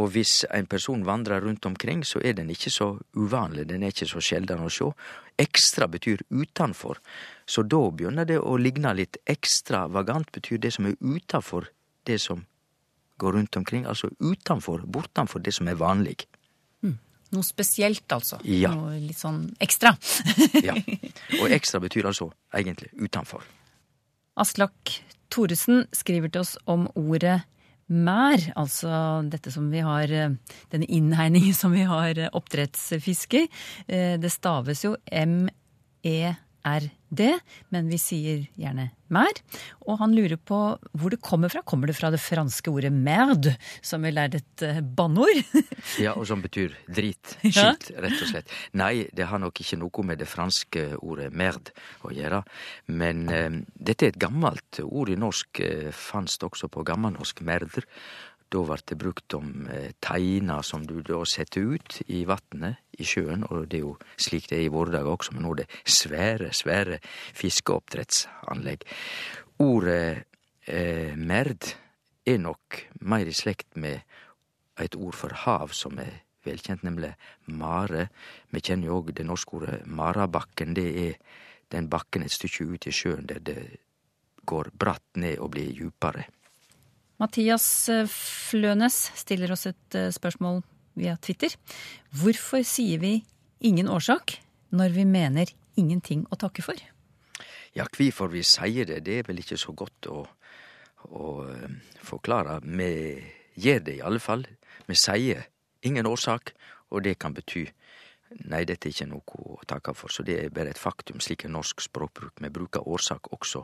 Og 0.00 0.12
hvis 0.14 0.44
en 0.48 0.66
person 0.66 1.04
vandrer 1.04 1.42
rundt 1.44 1.66
omkring, 1.68 2.04
så 2.04 2.20
er 2.24 2.36
den 2.36 2.50
ikke 2.50 2.70
så 2.72 2.94
uvanlig, 3.16 3.66
den 3.68 3.82
er 3.82 3.92
ikke 3.92 4.08
så 4.08 4.22
sjelden 4.24 4.64
å 4.64 4.70
sjå. 4.72 4.88
Ekstra 5.40 5.88
betyr 5.88 6.24
utanfor, 6.32 7.00
så 7.46 7.64
da 7.64 7.82
begynner 7.90 8.28
det 8.28 8.38
å 8.40 8.56
ligne 8.60 8.94
litt. 8.96 9.18
Ekstravagant 9.28 10.32
betyr 10.32 10.62
det 10.62 10.72
som 10.76 10.88
er 10.88 10.96
utanfor 11.00 11.68
det 12.08 12.18
som 12.20 12.46
går 13.20 13.36
rundt 13.36 13.56
omkring, 13.56 13.84
altså 13.86 14.08
utanfor, 14.20 14.86
bortanfor 14.88 15.44
det 15.44 15.52
som 15.54 15.68
er 15.68 15.76
vanlig. 15.80 16.24
Noe 17.32 17.42
spesielt, 17.46 18.04
altså. 18.12 18.38
Ja. 18.44 18.72
Noe 18.76 18.98
litt 19.00 19.18
sånn 19.20 19.46
ekstra. 19.62 19.94
Ja. 20.68 20.74
Og 21.40 21.50
ekstra 21.50 21.80
betyr 21.82 22.06
altså 22.10 22.30
egentlig 22.54 22.90
utenfor. 23.00 23.42
Aslak 24.40 24.98
Thoresen 25.32 25.86
skriver 25.96 26.30
til 26.32 26.44
oss 26.44 26.56
om 26.68 26.86
ordet 26.94 27.40
mær, 27.92 28.40
altså 28.56 29.22
dette 29.28 29.50
som 29.52 29.66
vi 29.72 29.82
har 29.84 30.08
Denne 30.72 30.86
innhegningen 30.88 31.52
som 31.56 31.72
vi 31.74 31.82
har 31.88 32.20
oppdrettsfiske 32.32 33.42
i. 33.42 33.48
Eh, 33.88 34.14
Det 34.20 34.30
staves 34.32 34.84
jo 34.84 34.94
M-E-R-D, 36.62 37.38
men 37.74 37.88
vi 37.90 37.98
sier 38.00 38.44
gjerne 38.58 38.90
mer. 39.12 39.34
Og 39.84 39.98
han 40.00 40.14
lurer 40.16 40.38
på 40.40 40.58
hvor 40.96 41.12
det 41.12 41.20
kommer 41.24 41.52
fra. 41.52 41.62
Kommer 41.66 41.90
det 41.90 41.96
fra 41.98 42.10
det 42.14 42.20
franske 42.22 42.70
ordet 42.72 42.92
merde, 42.94 43.56
som 43.84 44.02
vel 44.06 44.18
er 44.22 44.38
et 44.38 44.64
bannord? 44.82 44.92
banneord? 45.02 45.42
Ja, 46.00 46.14
og 46.16 46.26
som 46.28 46.42
betyr 46.44 46.72
drit. 46.88 47.34
Skitt, 47.42 47.90
rett 47.98 48.16
og 48.22 48.28
slett. 48.30 48.52
Nei, 48.78 49.08
det 49.12 49.26
har 49.28 49.42
nok 49.42 49.60
ikke 49.60 49.80
noe 49.80 50.06
med 50.06 50.22
det 50.22 50.28
franske 50.30 50.92
ordet 51.02 51.32
merde 51.34 51.74
å 52.06 52.12
gjøre. 52.14 52.42
Men 52.94 53.24
eh, 53.32 53.58
dette 53.74 54.06
er 54.06 54.14
et 54.14 54.20
gammelt 54.22 54.80
ord 54.86 55.12
i 55.12 55.18
norsk. 55.18 55.60
Eh, 55.64 55.90
Fanst 55.92 56.44
også 56.46 56.70
på 56.72 56.84
gammelnorsk 56.86 57.42
merder. 57.46 57.84
Da 58.52 58.62
vart 58.68 58.86
det 58.90 58.98
brukt 59.00 59.34
om 59.34 59.66
eh, 59.72 59.92
teiner 60.02 60.64
som 60.66 60.84
du 60.86 60.98
da 61.06 61.22
setter 61.28 61.74
ut 61.74 62.00
i 62.12 62.24
vatnet, 62.28 62.82
i 63.00 63.06
sjøen, 63.08 63.46
og 63.48 63.70
det 63.72 63.78
er 63.80 63.86
jo 63.86 63.94
slik 64.20 64.50
det 64.50 64.58
er 64.58 64.66
i 64.66 64.72
våre 64.72 64.92
dager 64.92 65.14
også, 65.14 65.32
men 65.32 65.46
nå 65.46 65.54
er 65.54 65.62
det 65.62 65.68
svære, 65.88 66.50
svære 66.52 66.98
fiskeoppdrettsanlegg. 67.38 68.84
Ordet 69.64 70.26
eh, 70.68 71.16
merd 71.16 71.72
er 72.28 72.42
nok 72.42 72.82
mer 73.08 73.26
i 73.26 73.34
slekt 73.34 73.80
med 73.80 74.04
et 74.80 74.96
ord 74.96 75.16
for 75.16 75.32
hav 75.46 75.72
som 75.76 75.98
er 76.02 76.20
velkjent, 76.44 76.84
nemlig 76.84 77.12
mare. 77.46 78.08
Vi 78.50 78.60
kjenner 78.60 78.90
jo 78.90 79.00
òg 79.00 79.14
det 79.16 79.26
norske 79.26 79.56
ordet 79.58 79.80
marabakken. 79.86 80.74
Det 80.76 80.88
er 81.06 81.40
den 81.72 81.88
bakken 81.88 82.26
et 82.26 82.34
stykke 82.34 82.68
ut 82.74 82.86
i 82.86 82.94
sjøen 82.94 83.28
der 83.30 83.40
det 83.40 83.58
går 84.46 84.72
bratt 84.74 85.16
ned 85.16 85.38
og 85.40 85.52
blir 85.54 85.70
djupere. 85.72 86.26
Mathias 87.22 87.64
eh, 87.92 88.08
Flønes 88.10 88.96
stiller 89.20 89.52
oss 89.54 89.68
et 89.70 89.98
eh, 89.98 90.10
spørsmål 90.10 90.62
via 90.98 91.14
Twitter. 91.22 91.54
Hvorfor 92.18 92.64
sier 92.66 92.98
vi 93.02 93.20
ingen 93.62 93.88
årsak 93.88 94.40
når 94.74 94.96
vi 94.96 95.04
mener 95.06 95.52
ingenting 95.78 96.24
å 96.34 96.38
takke 96.40 96.64
for? 96.66 96.78
Ja, 97.76 97.86
hvorfor 97.86 98.32
vi 98.32 98.42
sier 98.44 98.88
det, 98.88 99.04
det 99.06 99.20
er 99.20 99.28
vel 99.28 99.40
ikke 99.40 99.60
så 99.60 99.74
godt 99.76 100.08
å, 100.10 100.24
å 101.14 101.28
eh, 101.46 101.68
forklare. 102.02 102.58
Vi 102.66 102.90
gjør 103.62 103.84
det 103.86 103.94
i 104.00 104.02
alle 104.02 104.22
fall. 104.22 104.42
Vi 104.88 104.98
sier 104.98 105.46
ingen 105.86 106.08
årsak, 106.10 106.56
og 106.90 107.06
det 107.06 107.20
kan 107.22 107.36
bety 107.36 107.68
nei, 108.48 108.64
dette 108.66 108.88
er 108.88 108.96
ikke 108.96 109.10
noe 109.12 109.44
å 109.44 109.60
takke 109.68 109.94
for, 109.94 110.10
så 110.10 110.24
det 110.26 110.40
er 110.40 110.54
bare 110.54 110.72
et 110.72 110.80
faktum. 110.80 111.22
Slik 111.22 111.46
er 111.46 111.54
norsk 111.54 111.84
språkbruk. 111.86 112.42
Vi 112.42 112.50
bruker 112.50 112.88
årsak 112.88 113.30
også 113.36 113.62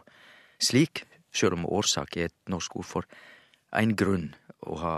slik, 0.62 1.02
sjøl 1.34 1.58
om 1.58 1.66
årsak 1.66 2.16
er 2.18 2.30
et 2.30 2.52
norsk 2.52 2.78
ord 2.78 2.88
for 2.88 3.18
ein 3.76 3.96
grunn 3.96 4.31
å 4.66 4.78
ha. 4.83 4.96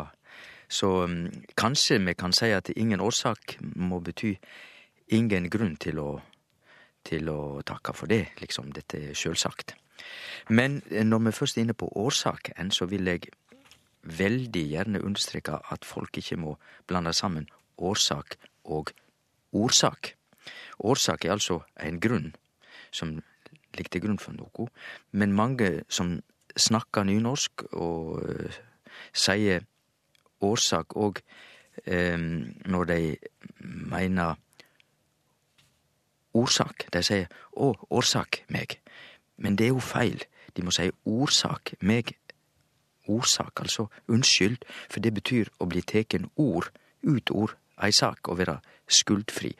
Så 0.70 1.04
um, 1.04 1.24
kanskje 1.58 1.98
vi 2.04 2.14
kan 2.14 2.32
si 2.36 2.52
at 2.54 2.70
ingen 2.76 3.00
årsak 3.02 3.56
må 3.74 3.98
bety 4.00 4.36
ingen 5.10 5.48
grunn 5.50 5.76
til 5.76 5.98
å 5.98 6.10
til 7.06 7.30
å 7.32 7.62
takke 7.66 7.94
for 7.96 8.10
det, 8.10 8.26
liksom. 8.40 8.72
Dette 8.76 8.98
er 9.10 9.16
sjølsagt. 9.16 9.74
Men 10.48 10.80
eh, 10.90 11.04
når 11.04 11.26
vi 11.26 11.36
først 11.36 11.58
er 11.58 11.64
inne 11.64 11.76
på 11.76 11.88
årsaken, 11.96 12.70
så 12.70 12.86
vil 12.90 13.08
jeg 13.08 13.30
veldig 14.02 14.64
gjerne 14.68 15.02
understreke 15.04 15.58
at 15.72 15.84
folk 15.84 16.16
ikke 16.16 16.38
må 16.40 16.56
blande 16.88 17.12
sammen 17.16 17.48
årsak 17.76 18.36
og 18.64 18.92
ordsak. 19.52 20.14
Årsak 20.80 21.24
er 21.24 21.36
altså 21.36 21.60
en 21.80 22.00
grunn 22.00 22.32
som 22.92 23.18
ligger 23.76 23.92
til 23.92 24.04
grunn 24.06 24.18
for 24.18 24.34
noe, 24.34 24.68
men 25.12 25.36
mange 25.36 25.82
som 25.88 26.18
snakker 26.56 27.06
nynorsk 27.06 27.64
og 27.72 28.22
eh, 28.28 28.60
sier 29.12 29.66
årsak 30.40 30.96
òg 30.96 31.20
eh, 31.84 32.16
når 32.18 32.84
de 32.90 33.00
mener 33.60 34.38
orsak. 36.34 36.86
De 36.92 37.02
sier 37.02 37.28
'å, 37.52 37.74
årsak 37.90 38.44
meg', 38.48 38.78
men 39.36 39.56
det 39.56 39.66
er 39.66 39.74
jo 39.74 39.80
feil. 39.80 40.22
De 40.56 40.62
må 40.62 40.70
si 40.70 40.90
'orsak 41.04 41.74
meg'. 41.80 42.16
Orsak, 43.08 43.60
altså 43.60 43.88
unnskyld, 44.08 44.62
for 44.88 45.00
det 45.00 45.14
betyr 45.14 45.48
å 45.58 45.66
bli 45.66 45.82
teken 45.82 46.30
ord, 46.36 46.70
ut 47.02 47.30
ord, 47.30 47.56
ei 47.82 47.90
sak, 47.90 48.28
og 48.28 48.38
være 48.38 48.60
skuldfri. 48.86 49.56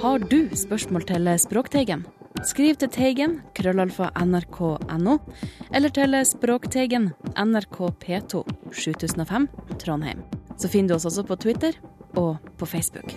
Har 0.00 0.18
du 0.18 0.48
spørsmål 0.54 1.02
til 1.02 1.38
Språkteigen? 1.38 2.06
Skriv 2.44 2.76
til 2.76 2.90
Teigen, 2.92 3.38
krøllalfa 3.56 4.10
nrk.no, 4.20 5.16
eller 5.72 5.92
til 5.94 6.16
Språkteigen, 6.28 7.10
NRK 7.32 7.78
P2, 8.02 8.42
7005, 8.76 9.48
Trondheim. 9.80 10.20
Så 10.60 10.68
finner 10.68 10.92
du 10.92 10.96
oss 10.98 11.08
også 11.08 11.24
på 11.24 11.38
Twitter 11.40 11.78
og 12.16 12.36
på 12.58 12.68
Facebook. 12.68 13.14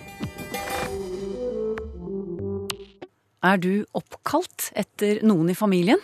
Er 3.40 3.60
du 3.60 3.86
oppkalt 3.96 4.70
etter 4.76 5.22
noen 5.24 5.52
i 5.52 5.56
familien? 5.56 6.00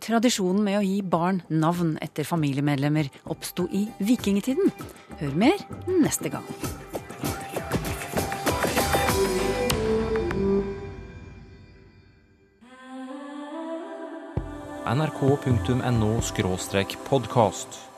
Tradisjonen 0.00 0.64
med 0.64 0.78
å 0.78 0.84
gi 0.84 1.02
barn 1.04 1.42
navn 1.52 1.96
etter 2.00 2.28
familiemedlemmer 2.28 3.10
oppsto 3.28 3.68
i 3.72 3.86
vikingtiden. 4.00 4.72
Hør 5.20 5.36
mer 5.36 5.60
neste 6.00 6.32
gang. 6.32 6.48
nrk.no 14.86 16.20
podkast. 16.98 17.89